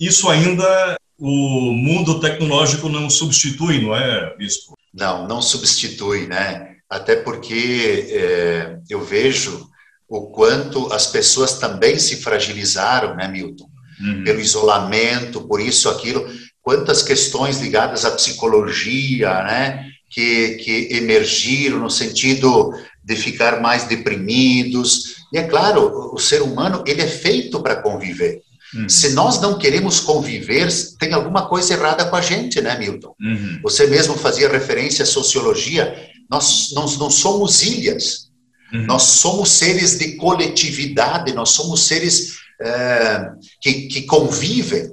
isso 0.00 0.28
ainda 0.28 0.96
o 1.16 1.72
mundo 1.72 2.18
tecnológico 2.18 2.88
não 2.88 3.08
substitui, 3.08 3.80
não 3.80 3.94
é, 3.94 4.34
Bispo? 4.36 4.76
Não, 4.92 5.28
não 5.28 5.40
substitui, 5.40 6.26
né? 6.26 6.74
Até 6.88 7.14
porque 7.14 8.08
é, 8.10 8.78
eu 8.90 9.00
vejo 9.04 9.68
o 10.08 10.32
quanto 10.32 10.92
as 10.92 11.06
pessoas 11.06 11.60
também 11.60 11.96
se 11.96 12.16
fragilizaram, 12.16 13.14
né, 13.14 13.28
Milton? 13.28 13.68
Uhum. 14.00 14.24
Pelo 14.24 14.40
isolamento, 14.40 15.42
por 15.42 15.60
isso, 15.60 15.88
aquilo. 15.88 16.26
Quantas 16.60 17.00
questões 17.00 17.60
ligadas 17.60 18.04
à 18.04 18.10
psicologia, 18.10 19.44
né? 19.44 19.86
Que, 20.08 20.56
que 20.56 20.88
emergiram 20.96 21.78
no 21.78 21.90
sentido 21.90 22.74
de 23.10 23.16
ficar 23.16 23.60
mais 23.60 23.84
deprimidos. 23.84 25.16
E 25.32 25.38
é 25.38 25.42
claro, 25.42 26.14
o 26.14 26.18
ser 26.18 26.42
humano 26.42 26.84
ele 26.86 27.02
é 27.02 27.06
feito 27.06 27.60
para 27.60 27.76
conviver. 27.76 28.40
Uhum. 28.72 28.88
Se 28.88 29.10
nós 29.10 29.40
não 29.40 29.58
queremos 29.58 29.98
conviver, 29.98 30.68
tem 30.98 31.12
alguma 31.12 31.48
coisa 31.48 31.74
errada 31.74 32.04
com 32.04 32.14
a 32.14 32.20
gente, 32.20 32.60
né, 32.60 32.78
Milton? 32.78 33.14
Uhum. 33.20 33.58
Você 33.64 33.88
mesmo 33.88 34.14
fazia 34.14 34.48
referência 34.48 35.02
à 35.02 35.06
sociologia. 35.06 35.92
Nós, 36.30 36.70
nós 36.72 36.96
não 36.96 37.10
somos 37.10 37.62
ilhas. 37.62 38.30
Uhum. 38.72 38.86
Nós 38.86 39.02
somos 39.02 39.50
seres 39.50 39.98
de 39.98 40.16
coletividade, 40.16 41.32
nós 41.32 41.50
somos 41.50 41.82
seres 41.82 42.36
é, 42.62 43.30
que, 43.60 43.88
que 43.88 44.02
convivem. 44.02 44.92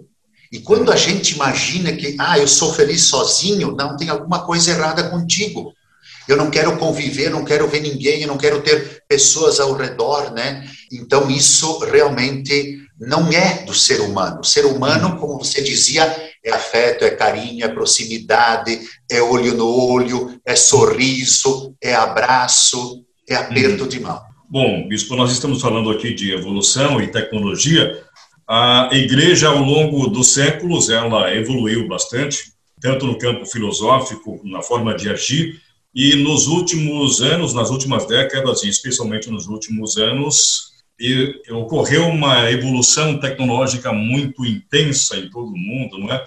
E 0.51 0.59
quando 0.59 0.91
a 0.91 0.95
gente 0.95 1.35
imagina 1.35 1.91
que, 1.91 2.15
ah, 2.17 2.39
eu 2.39 2.47
sou 2.47 2.73
feliz 2.73 3.03
sozinho, 3.03 3.75
não, 3.75 3.95
tem 3.95 4.09
alguma 4.09 4.43
coisa 4.43 4.71
errada 4.71 5.07
contigo. 5.09 5.71
Eu 6.27 6.35
não 6.37 6.49
quero 6.51 6.77
conviver, 6.77 7.29
não 7.29 7.45
quero 7.45 7.67
ver 7.67 7.81
ninguém, 7.81 8.21
eu 8.21 8.27
não 8.27 8.37
quero 8.37 8.61
ter 8.61 9.03
pessoas 9.07 9.59
ao 9.59 9.73
redor, 9.73 10.31
né? 10.31 10.67
Então, 10.91 11.29
isso 11.29 11.79
realmente 11.79 12.79
não 12.99 13.31
é 13.31 13.63
do 13.63 13.73
ser 13.73 14.01
humano. 14.01 14.41
O 14.41 14.45
ser 14.45 14.65
humano, 14.65 15.17
como 15.17 15.37
você 15.37 15.61
dizia, 15.61 16.03
é 16.43 16.51
afeto, 16.51 17.05
é 17.05 17.11
carinho, 17.11 17.63
é 17.63 17.67
proximidade, 17.67 18.79
é 19.09 19.21
olho 19.21 19.53
no 19.53 19.67
olho, 19.67 20.39
é 20.45 20.55
sorriso, 20.55 21.75
é 21.81 21.93
abraço, 21.93 23.05
é 23.29 23.35
aperto 23.35 23.83
uhum. 23.83 23.89
de 23.89 23.99
mão. 23.99 24.21
Bom, 24.49 24.87
Bispo, 24.87 25.15
nós 25.15 25.31
estamos 25.31 25.61
falando 25.61 25.91
aqui 25.91 26.13
de 26.13 26.33
evolução 26.33 27.01
e 27.01 27.11
tecnologia. 27.11 28.01
A 28.49 28.89
igreja, 28.93 29.49
ao 29.49 29.57
longo 29.57 30.07
dos 30.07 30.33
séculos, 30.33 30.89
ela 30.89 31.33
evoluiu 31.35 31.85
bastante, 31.87 32.53
tanto 32.79 33.05
no 33.05 33.17
campo 33.17 33.45
filosófico, 33.45 34.39
na 34.45 34.61
forma 34.61 34.95
de 34.95 35.09
agir, 35.09 35.61
e 35.97 36.15
nos 36.17 36.45
últimos 36.45 37.23
anos, 37.23 37.55
nas 37.55 37.71
últimas 37.71 38.05
décadas, 38.05 38.61
e 38.61 38.69
especialmente 38.69 39.31
nos 39.31 39.47
últimos 39.47 39.97
anos, 39.97 40.73
e 40.99 41.41
ocorreu 41.49 42.05
uma 42.05 42.51
evolução 42.51 43.19
tecnológica 43.19 43.91
muito 43.91 44.45
intensa 44.45 45.17
em 45.17 45.27
todo 45.27 45.47
o 45.47 45.57
mundo, 45.57 45.97
não 45.97 46.13
é? 46.13 46.23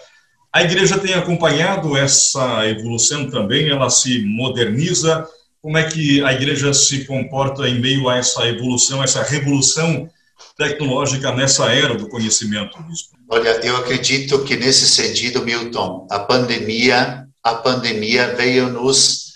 A 0.52 0.64
igreja 0.64 0.98
tem 0.98 1.14
acompanhado 1.14 1.96
essa 1.96 2.66
evolução 2.66 3.30
também, 3.30 3.68
ela 3.68 3.88
se 3.90 4.20
moderniza. 4.22 5.24
Como 5.62 5.78
é 5.78 5.88
que 5.88 6.20
a 6.24 6.32
igreja 6.32 6.74
se 6.74 7.04
comporta 7.04 7.68
em 7.68 7.78
meio 7.78 8.08
a 8.08 8.16
essa 8.16 8.44
evolução, 8.48 9.04
essa 9.04 9.22
revolução 9.22 10.10
tecnológica 10.58 11.30
nessa 11.30 11.72
era 11.72 11.94
do 11.94 12.08
conhecimento, 12.08 12.76
bispo? 12.82 13.16
Olha, 13.28 13.50
eu 13.64 13.76
acredito 13.76 14.42
que 14.42 14.56
nesse 14.56 14.88
sentido, 14.88 15.44
Milton, 15.44 16.08
a 16.10 16.18
pandemia, 16.18 17.28
a 17.44 17.54
pandemia 17.54 18.34
veio 18.34 18.68
nos 18.68 19.29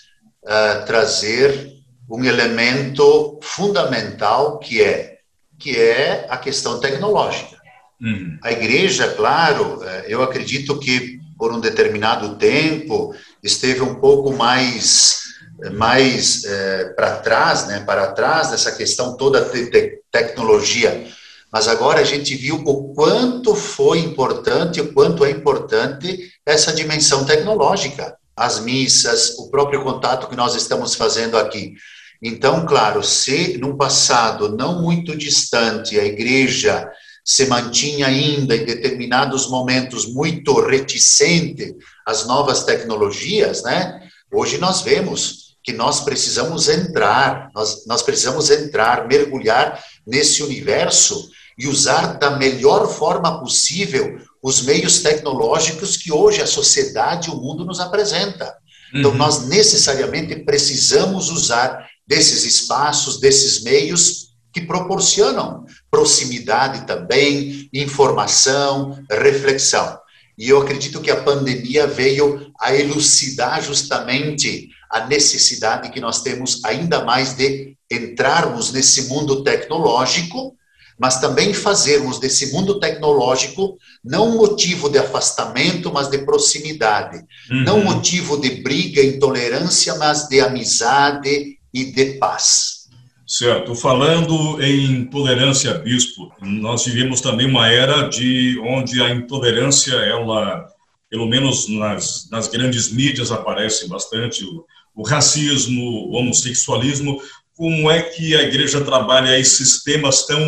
uh, 0.45 0.85
trazer 0.85 1.73
um 2.09 2.23
elemento 2.23 3.39
fundamental 3.41 4.59
que 4.59 4.81
é 4.81 5.15
que 5.57 5.77
é 5.77 6.25
a 6.29 6.37
questão 6.37 6.79
tecnológica. 6.79 7.55
Uhum. 8.01 8.37
A 8.43 8.51
igreja, 8.51 9.07
claro, 9.07 9.81
é, 9.83 10.05
eu 10.09 10.21
acredito 10.21 10.77
que 10.79 11.17
por 11.37 11.53
um 11.53 11.61
determinado 11.61 12.35
tempo 12.35 13.15
esteve 13.41 13.81
um 13.81 13.95
pouco 13.95 14.33
mais 14.33 15.23
mais 15.71 16.43
é, 16.43 16.85
para 16.95 17.15
trás, 17.17 17.67
né, 17.67 17.79
para 17.85 18.11
trás 18.11 18.51
dessa 18.51 18.73
questão 18.73 19.15
toda 19.15 19.41
de 19.41 19.69
te 19.69 20.01
tecnologia. 20.11 21.07
Mas 21.51 21.67
agora 21.69 22.01
a 22.01 22.03
gente 22.03 22.35
viu 22.35 22.55
o 22.65 22.93
quanto 22.93 23.55
foi 23.55 23.99
importante, 23.99 24.81
o 24.81 24.93
quanto 24.93 25.23
é 25.23 25.31
importante 25.31 26.31
essa 26.45 26.73
dimensão 26.73 27.23
tecnológica. 27.25 28.17
As 28.35 28.59
missas, 28.59 29.37
o 29.37 29.49
próprio 29.49 29.83
contato 29.83 30.27
que 30.27 30.35
nós 30.35 30.55
estamos 30.55 30.95
fazendo 30.95 31.37
aqui. 31.37 31.73
Então, 32.21 32.65
claro, 32.65 33.03
se 33.03 33.57
num 33.57 33.77
passado 33.77 34.55
não 34.55 34.81
muito 34.81 35.15
distante 35.15 35.99
a 35.99 36.05
igreja 36.05 36.89
se 37.23 37.47
mantinha 37.47 38.07
ainda 38.07 38.55
em 38.55 38.65
determinados 38.65 39.49
momentos 39.49 40.05
muito 40.05 40.59
reticente 40.59 41.75
às 42.05 42.27
novas 42.27 42.63
tecnologias, 42.63 43.63
né? 43.63 43.99
Hoje 44.31 44.59
nós 44.59 44.81
vemos 44.81 45.55
que 45.63 45.73
nós 45.73 46.01
precisamos 46.01 46.69
entrar, 46.69 47.49
nós, 47.55 47.85
nós 47.87 48.03
precisamos 48.03 48.51
entrar, 48.51 49.07
mergulhar 49.07 49.83
nesse 50.05 50.43
universo 50.43 51.27
e 51.57 51.67
usar 51.67 52.17
da 52.17 52.37
melhor 52.37 52.87
forma 52.87 53.39
possível 53.39 54.19
os 54.41 54.61
meios 54.61 55.01
tecnológicos 55.01 55.97
que 55.97 56.11
hoje 56.11 56.41
a 56.41 56.47
sociedade 56.47 57.29
e 57.29 57.31
o 57.31 57.37
mundo 57.37 57.65
nos 57.65 57.79
apresenta. 57.79 58.53
Então, 58.93 59.11
uhum. 59.11 59.17
nós 59.17 59.47
necessariamente 59.47 60.35
precisamos 60.43 61.29
usar 61.29 61.87
desses 62.07 62.43
espaços, 62.43 63.19
desses 63.19 63.63
meios 63.63 64.35
que 64.53 64.61
proporcionam 64.61 65.65
proximidade 65.91 66.85
também, 66.85 67.69
informação, 67.73 68.97
reflexão. 69.09 69.99
E 70.37 70.49
eu 70.49 70.61
acredito 70.61 71.01
que 71.01 71.11
a 71.11 71.21
pandemia 71.21 71.87
veio 71.87 72.51
a 72.59 72.73
elucidar 72.75 73.61
justamente 73.61 74.69
a 74.89 75.07
necessidade 75.07 75.89
que 75.89 75.99
nós 75.99 76.21
temos 76.21 76.63
ainda 76.63 77.03
mais 77.03 77.33
de 77.33 77.75
entrarmos 77.91 78.71
nesse 78.71 79.09
mundo 79.09 79.43
tecnológico, 79.43 80.55
mas 80.97 81.19
também 81.19 81.53
fazermos 81.53 82.19
desse 82.19 82.51
mundo 82.53 82.79
tecnológico 82.79 83.77
não 84.03 84.37
motivo 84.37 84.89
de 84.89 84.97
afastamento, 84.97 85.91
mas 85.91 86.09
de 86.09 86.19
proximidade, 86.19 87.17
uhum. 87.51 87.63
não 87.63 87.83
motivo 87.83 88.39
de 88.39 88.61
briga, 88.61 89.03
intolerância, 89.03 89.95
mas 89.95 90.27
de 90.27 90.39
amizade 90.39 91.57
e 91.73 91.85
de 91.85 92.13
paz. 92.17 92.85
Certo. 93.27 93.73
Falando 93.73 94.61
em 94.61 95.01
intolerância, 95.01 95.73
bispo, 95.79 96.31
nós 96.41 96.85
vivemos 96.85 97.21
também 97.21 97.47
uma 97.47 97.67
era 97.67 98.07
de 98.07 98.59
onde 98.59 99.01
a 99.01 99.09
intolerância, 99.09 99.95
ela, 99.95 100.67
pelo 101.09 101.25
menos 101.25 101.67
nas, 101.67 102.29
nas 102.29 102.47
grandes 102.47 102.91
mídias, 102.91 103.31
aparece 103.31 103.89
bastante. 103.89 104.45
O, 104.45 104.63
o 104.95 105.03
racismo, 105.03 105.81
o 106.07 106.13
homossexualismo. 106.13 107.19
Como 107.55 107.89
é 107.89 108.01
que 108.01 108.35
a 108.35 108.43
igreja 108.43 108.83
trabalha 108.83 109.39
esses 109.39 109.81
temas 109.83 110.25
tão 110.25 110.39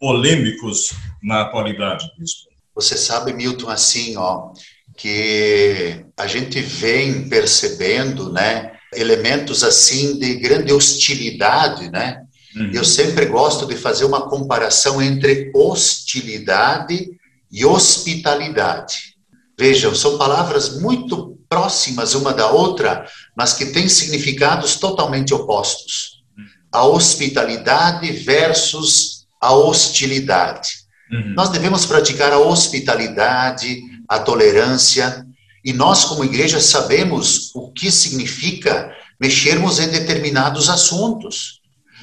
polêmicos 0.00 0.92
na 1.22 1.42
atualidade, 1.42 2.10
bispo? 2.18 2.50
Você 2.74 2.96
sabe, 2.96 3.34
Milton, 3.34 3.68
assim, 3.68 4.16
ó, 4.16 4.50
que 4.96 6.04
a 6.16 6.26
gente 6.26 6.60
vem 6.60 7.28
percebendo, 7.28 8.32
né, 8.32 8.72
elementos 8.94 9.62
assim 9.62 10.18
de 10.18 10.34
grande 10.36 10.72
hostilidade, 10.72 11.90
né? 11.90 12.22
Uhum. 12.56 12.70
Eu 12.72 12.84
sempre 12.84 13.26
gosto 13.26 13.66
de 13.66 13.76
fazer 13.76 14.04
uma 14.04 14.28
comparação 14.28 15.00
entre 15.02 15.50
hostilidade 15.54 17.10
e 17.50 17.64
hospitalidade. 17.64 19.16
Vejam, 19.58 19.94
são 19.94 20.18
palavras 20.18 20.80
muito 20.80 21.38
próximas 21.48 22.14
uma 22.14 22.32
da 22.32 22.50
outra, 22.50 23.06
mas 23.36 23.52
que 23.52 23.66
têm 23.66 23.88
significados 23.88 24.76
totalmente 24.76 25.34
opostos. 25.34 26.21
A 26.72 26.84
hospitalidade 26.84 28.10
versus 28.12 29.26
a 29.40 29.52
hostilidade. 29.52 30.70
Uhum. 31.12 31.34
Nós 31.34 31.50
devemos 31.50 31.84
praticar 31.84 32.32
a 32.32 32.38
hospitalidade, 32.38 33.82
a 34.08 34.18
tolerância, 34.18 35.26
e 35.64 35.72
nós, 35.72 36.04
como 36.04 36.24
igreja, 36.24 36.60
sabemos 36.60 37.50
o 37.54 37.70
que 37.70 37.90
significa 37.90 38.90
mexermos 39.20 39.78
em 39.78 39.88
determinados 39.88 40.68
assuntos. 40.68 41.60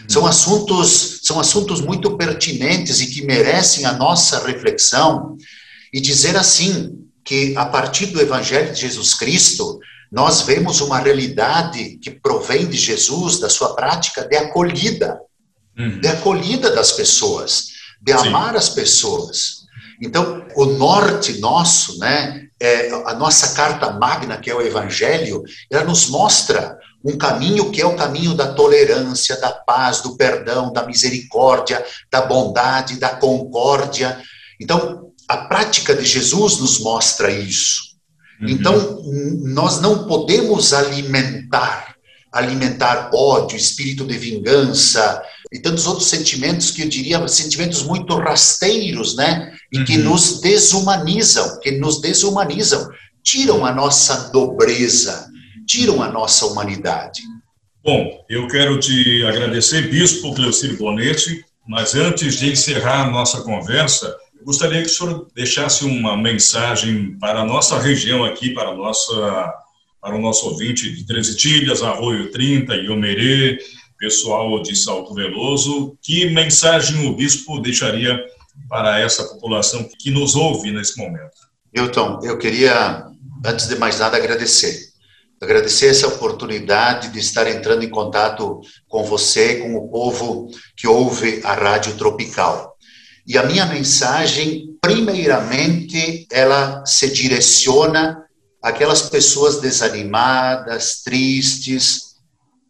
São 0.08 0.25
assuntos, 0.25 1.19
são 1.23 1.39
assuntos 1.39 1.82
muito 1.82 2.15
pertinentes 2.17 3.01
e 3.01 3.08
que 3.08 3.21
merecem 3.23 3.86
a 3.86 3.93
nossa 3.93 4.45
reflexão 4.45 5.38
e 5.93 5.99
dizer 5.99 6.36
assim 6.38 7.05
que 7.23 7.55
a 7.55 7.65
partir 7.65 8.08
do 8.08 8.21
evangelho 8.21 8.73
de 8.73 8.82
Jesus 8.82 9.13
Cristo, 9.13 9.79
nós 10.12 10.41
vemos 10.41 10.82
uma 10.82 11.00
realidade 11.00 11.98
que 11.98 12.10
provém 12.10 12.67
de 12.67 12.78
Jesus, 12.78 13.39
da 13.39 13.50
sua 13.50 13.76
prática 13.76 14.28
de 14.28 14.36
acolhida, 14.36 15.19
uhum. 15.78 16.00
de 16.00 16.08
acolhida 16.08 16.72
das 16.72 16.91
pessoas, 16.91 17.67
de 18.02 18.17
Sim. 18.17 18.28
amar 18.28 18.56
as 18.56 18.69
pessoas. 18.69 19.60
Então, 20.02 20.45
o 20.56 20.65
norte 20.65 21.39
nosso, 21.39 22.00
né, 22.00 22.48
é 22.60 22.89
a 23.06 23.13
nossa 23.13 23.54
carta 23.54 23.91
magna, 23.91 24.38
que 24.38 24.50
é 24.50 24.56
o 24.56 24.62
Evangelho, 24.62 25.43
ela 25.69 25.86
nos 25.86 26.08
mostra 26.08 26.78
um 27.04 27.17
caminho 27.17 27.72
que 27.72 27.82
é 27.82 27.86
o 27.86 27.95
caminho 27.95 28.34
da 28.34 28.54
tolerância, 28.54 29.39
da 29.39 29.52
paz, 29.52 30.02
do 30.02 30.17
perdão, 30.17 30.72
da 30.74 30.86
misericórdia, 30.86 31.86
da 32.12 32.22
bondade, 32.22 33.00
da 33.00 33.10
concórdia. 33.10 34.22
Então, 34.60 35.12
a 35.28 35.38
prática 35.38 35.95
de 35.95 36.06
Jesus 36.06 36.58
nos 36.58 36.80
mostra 36.80 37.32
isso. 37.32 37.88
Uhum. 38.41 38.49
Então, 38.49 39.04
nós 39.43 39.82
não 39.82 40.08
podemos 40.08 40.73
alimentar, 40.73 41.95
alimentar 42.32 43.10
ódio, 43.13 43.58
espírito 43.58 44.06
de 44.06 44.17
vingança 44.17 45.21
e 45.52 45.60
tantos 45.60 45.88
outros 45.88 46.08
sentimentos 46.08 46.71
que 46.71 46.84
eu 46.84 46.89
diria 46.89 47.28
sentimentos 47.28 47.84
muito 47.84 48.15
rasteiros, 48.15 49.15
né? 49.15 49.54
E 49.71 49.80
uhum. 49.80 49.86
que 49.86 49.97
nos 49.97 50.39
desumanizam, 50.39 51.60
que 51.60 51.71
nos 51.71 51.99
desumanizam, 52.02 52.89
tiram 53.23 53.65
a 53.65 53.73
nossa 53.73 54.32
nobreza, 54.34 55.28
tiram 55.67 56.02
a 56.02 56.10
nossa 56.10 56.45
humanidade. 56.45 57.21
Bom, 57.84 58.23
eu 58.30 58.47
quero 58.47 58.80
te 58.80 59.23
agradecer, 59.25 59.89
Bispo 59.89 60.34
Cleocir 60.34 60.78
Bonetti, 60.78 61.43
mas 61.67 61.95
antes 61.95 62.36
de 62.38 62.52
encerrar 62.52 63.08
a 63.08 63.12
nossa 63.12 63.41
conversa, 63.41 64.15
gostaria 64.43 64.82
que 64.82 64.88
o 64.88 64.89
senhor 64.89 65.28
deixasse 65.34 65.86
uma 65.86 66.17
mensagem 66.17 67.17
para 67.19 67.41
a 67.41 67.45
nossa 67.45 67.80
região 67.80 68.23
aqui, 68.23 68.54
para, 68.54 68.75
nossa, 68.75 69.54
para 70.02 70.15
o 70.15 70.21
nosso 70.21 70.47
ouvinte 70.47 70.91
de 70.93 71.06
Treze 71.06 71.36
Tilhas, 71.36 71.82
Arroio 71.82 72.32
30, 72.32 72.75
Iomerê, 72.75 73.60
pessoal 73.97 74.62
de 74.62 74.75
Salto 74.75 75.13
Veloso. 75.13 75.97
Que 76.02 76.30
mensagem 76.30 77.08
o 77.08 77.15
bispo 77.15 77.60
deixaria 77.60 78.19
para 78.67 78.99
essa 78.99 79.23
população 79.23 79.88
que 79.99 80.12
nos 80.12 80.36
ouve 80.36 80.71
nesse 80.71 80.97
momento? 80.97 81.49
Milton, 81.73 82.19
eu 82.23 82.38
queria, 82.38 83.06
antes 83.45 83.67
de 83.67 83.75
mais 83.75 83.99
nada, 83.99 84.17
agradecer 84.17 84.89
agradecer 85.41 85.88
essa 85.88 86.08
oportunidade 86.08 87.10
de 87.10 87.19
estar 87.19 87.47
entrando 87.47 87.84
em 87.84 87.89
contato 87.89 88.60
com 88.88 89.04
você, 89.04 89.56
com 89.56 89.75
o 89.75 89.89
povo 89.89 90.49
que 90.75 90.88
ouve 90.88 91.41
a 91.43 91.54
Rádio 91.54 91.95
Tropical. 91.95 92.68
E 93.29 93.37
a 93.37 93.43
minha 93.43 93.67
mensagem, 93.67 94.75
primeiramente, 94.81 96.25
ela 96.31 96.83
se 96.83 97.13
direciona 97.13 98.25
àquelas 98.59 99.03
pessoas 99.03 99.61
desanimadas, 99.61 101.03
tristes, 101.03 102.15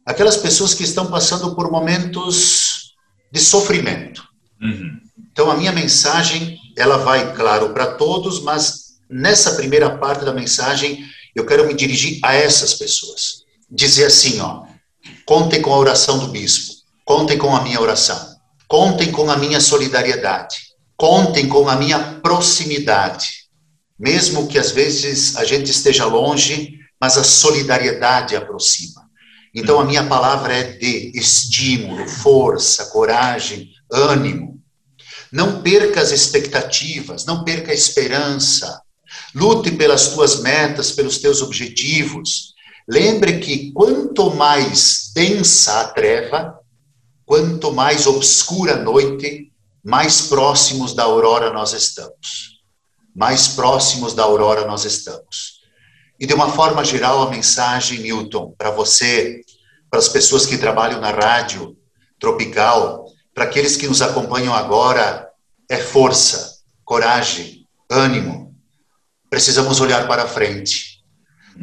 aquelas 0.05 0.35
pessoas 0.35 0.73
que 0.73 0.83
estão 0.83 1.09
passando 1.09 1.55
por 1.55 1.71
momentos 1.71 2.93
de 3.31 3.39
sofrimento. 3.39 4.21
Uhum. 4.61 4.99
Então, 5.31 5.49
a 5.49 5.55
minha 5.55 5.71
mensagem, 5.71 6.57
ela 6.75 6.97
vai, 6.97 7.33
claro, 7.33 7.69
para 7.69 7.93
todos, 7.93 8.41
mas 8.41 8.97
nessa 9.09 9.55
primeira 9.55 9.97
parte 9.97 10.25
da 10.25 10.33
mensagem, 10.33 11.05
eu 11.33 11.45
quero 11.45 11.65
me 11.65 11.73
dirigir 11.73 12.19
a 12.21 12.33
essas 12.33 12.73
pessoas. 12.73 13.43
Dizer 13.71 14.07
assim, 14.07 14.41
ó, 14.41 14.63
contem 15.25 15.61
com 15.61 15.73
a 15.73 15.77
oração 15.77 16.19
do 16.19 16.27
bispo, 16.27 16.73
contem 17.05 17.37
com 17.37 17.55
a 17.55 17.63
minha 17.63 17.79
oração, 17.79 18.28
contem 18.69 19.11
com 19.11 19.29
a 19.29 19.35
minha 19.35 19.59
solidariedade, 19.59 20.57
contem 20.95 21.49
com 21.49 21.67
a 21.67 21.75
minha 21.75 22.19
proximidade. 22.21 23.49
Mesmo 23.99 24.47
que 24.47 24.57
às 24.57 24.71
vezes 24.71 25.35
a 25.35 25.43
gente 25.43 25.69
esteja 25.69 26.05
longe, 26.05 26.79
mas 27.01 27.17
a 27.17 27.23
solidariedade 27.25 28.35
aproxima. 28.35 29.01
Então 29.53 29.79
a 29.79 29.85
minha 29.85 30.05
palavra 30.05 30.53
é 30.53 30.63
de 30.63 31.11
estímulo, 31.13 32.07
força, 32.07 32.85
coragem, 32.85 33.69
ânimo. 33.91 34.61
Não 35.31 35.61
perca 35.61 35.99
as 35.99 36.11
expectativas, 36.11 37.25
não 37.25 37.43
perca 37.43 37.71
a 37.71 37.75
esperança, 37.75 38.81
Lute 39.33 39.71
pelas 39.71 40.09
tuas 40.09 40.41
metas, 40.41 40.91
pelos 40.91 41.17
teus 41.17 41.41
objetivos. 41.41 42.53
Lembre 42.87 43.39
que 43.39 43.71
quanto 43.71 44.31
mais 44.31 45.11
densa 45.13 45.81
a 45.81 45.87
treva, 45.87 46.58
quanto 47.29 47.71
mais 47.71 48.07
obscura 48.07 48.73
a 48.73 48.77
noite, 48.77 49.51
mais 49.83 50.21
próximos 50.21 50.95
da 50.95 51.03
aurora 51.03 51.53
nós 51.53 51.73
estamos. 51.73 52.59
Mais 53.15 53.49
próximos 53.49 54.15
da 54.15 54.23
aurora 54.23 54.65
nós 54.65 54.83
estamos. 54.83 55.59
E 56.19 56.25
de 56.25 56.33
uma 56.33 56.51
forma 56.51 56.83
geral, 56.83 57.21
a 57.21 57.29
mensagem, 57.29 57.99
Milton, 57.99 58.55
para 58.57 58.71
você, 58.71 59.41
para 59.91 59.99
as 59.99 60.09
pessoas 60.09 60.47
que 60.47 60.57
trabalham 60.57 60.99
na 60.99 61.11
rádio 61.11 61.77
tropical, 62.19 63.05
para 63.31 63.43
aqueles 63.43 63.77
que 63.77 63.87
nos 63.87 64.01
acompanham 64.01 64.55
agora, 64.55 65.29
é 65.69 65.77
força, 65.77 66.63
coragem, 66.83 67.63
ânimo, 67.87 68.55
precisamos 69.29 69.79
olhar 69.79 70.07
para 70.07 70.27
frente. 70.27 71.03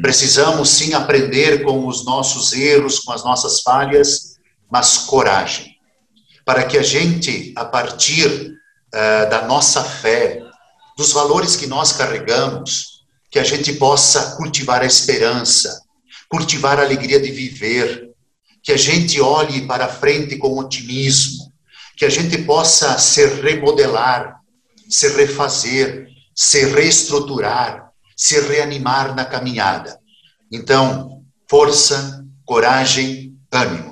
Precisamos 0.01 0.69
sim 0.69 0.93
aprender 0.93 1.61
com 1.65 1.85
os 1.85 2.05
nossos 2.05 2.53
erros, 2.53 2.99
com 2.99 3.11
as 3.11 3.21
nossas 3.25 3.59
falhas, 3.59 4.36
mas 4.71 4.97
coragem, 4.97 5.75
para 6.45 6.63
que 6.63 6.77
a 6.77 6.83
gente, 6.83 7.53
a 7.55 7.65
partir 7.65 8.27
uh, 8.27 9.29
da 9.29 9.45
nossa 9.47 9.83
fé, 9.83 10.41
dos 10.97 11.11
valores 11.11 11.55
que 11.55 11.67
nós 11.67 11.91
carregamos, 11.91 13.03
que 13.29 13.39
a 13.39 13.43
gente 13.43 13.73
possa 13.73 14.35
cultivar 14.35 14.81
a 14.81 14.85
esperança, 14.85 15.81
cultivar 16.29 16.79
a 16.79 16.83
alegria 16.83 17.19
de 17.19 17.31
viver, 17.31 18.11
que 18.63 18.71
a 18.71 18.77
gente 18.77 19.21
olhe 19.21 19.67
para 19.67 19.87
frente 19.87 20.37
com 20.37 20.57
otimismo, 20.57 21.53
que 21.95 22.05
a 22.05 22.09
gente 22.09 22.37
possa 22.39 22.97
se 22.97 23.25
remodelar, 23.25 24.41
se 24.89 25.09
refazer, 25.15 26.07
se 26.35 26.65
reestruturar, 26.65 27.91
se 28.15 28.39
reanimar 28.41 29.15
na 29.15 29.25
caminhada. 29.25 29.99
Então, 30.51 31.23
força, 31.49 32.25
coragem, 32.45 33.37
ânimo. 33.51 33.86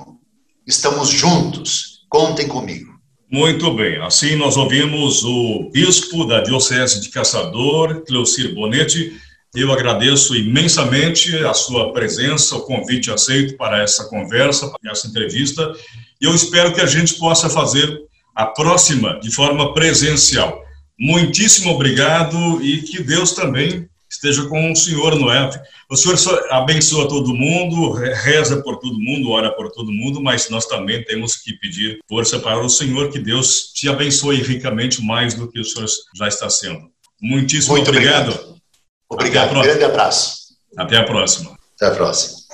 Estamos 0.66 1.10
juntos. 1.10 2.04
Contem 2.08 2.48
comigo. 2.48 2.92
Muito 3.30 3.72
bem. 3.72 4.02
Assim 4.02 4.34
nós 4.34 4.56
ouvimos 4.56 5.22
o 5.22 5.70
bispo 5.72 6.24
da 6.24 6.40
Diocese 6.40 7.00
de 7.00 7.08
Caçador, 7.08 8.02
Cleocir 8.04 8.52
Bonetti. 8.52 9.12
Eu 9.54 9.72
agradeço 9.72 10.34
imensamente 10.34 11.36
a 11.44 11.54
sua 11.54 11.92
presença, 11.92 12.56
o 12.56 12.62
convite 12.62 13.12
aceito 13.12 13.56
para 13.56 13.80
essa 13.80 14.08
conversa, 14.08 14.68
para 14.68 14.90
essa 14.90 15.06
entrevista. 15.06 15.72
E 16.20 16.24
eu 16.24 16.34
espero 16.34 16.74
que 16.74 16.80
a 16.80 16.86
gente 16.86 17.14
possa 17.14 17.48
fazer 17.48 18.00
a 18.34 18.46
próxima 18.46 19.20
de 19.20 19.30
forma 19.30 19.72
presencial. 19.72 20.60
Muitíssimo 20.98 21.70
obrigado 21.70 22.60
e 22.60 22.82
que 22.82 23.04
Deus 23.04 23.30
também 23.30 23.88
esteja 24.16 24.46
com 24.48 24.72
o 24.72 24.76
senhor, 24.76 25.18
não 25.18 25.32
é? 25.32 25.48
O 25.88 25.96
senhor 25.96 26.16
abençoa 26.50 27.08
todo 27.08 27.34
mundo, 27.34 27.92
reza 27.92 28.60
por 28.62 28.78
todo 28.78 28.98
mundo, 28.98 29.30
ora 29.30 29.50
por 29.52 29.70
todo 29.70 29.92
mundo, 29.92 30.20
mas 30.20 30.50
nós 30.50 30.66
também 30.66 31.02
temos 31.04 31.36
que 31.36 31.52
pedir 31.54 31.98
força 32.08 32.38
para 32.40 32.58
o 32.58 32.68
Senhor, 32.68 33.10
que 33.10 33.18
Deus 33.18 33.72
te 33.72 33.88
abençoe 33.88 34.42
ricamente 34.42 35.02
mais 35.02 35.34
do 35.34 35.50
que 35.50 35.60
o 35.60 35.64
senhor 35.64 35.88
já 36.16 36.26
está 36.26 36.50
sendo. 36.50 36.90
Muitíssimo 37.20 37.74
Muito 37.74 37.88
obrigado. 37.88 38.30
Obrigado. 39.08 39.50
obrigado. 39.50 39.56
Um 39.56 39.62
grande 39.62 39.84
abraço. 39.84 40.36
Até 40.76 40.96
a 40.96 41.04
próxima. 41.04 41.56
Até 41.76 41.86
a 41.86 41.90
próxima. 41.92 42.45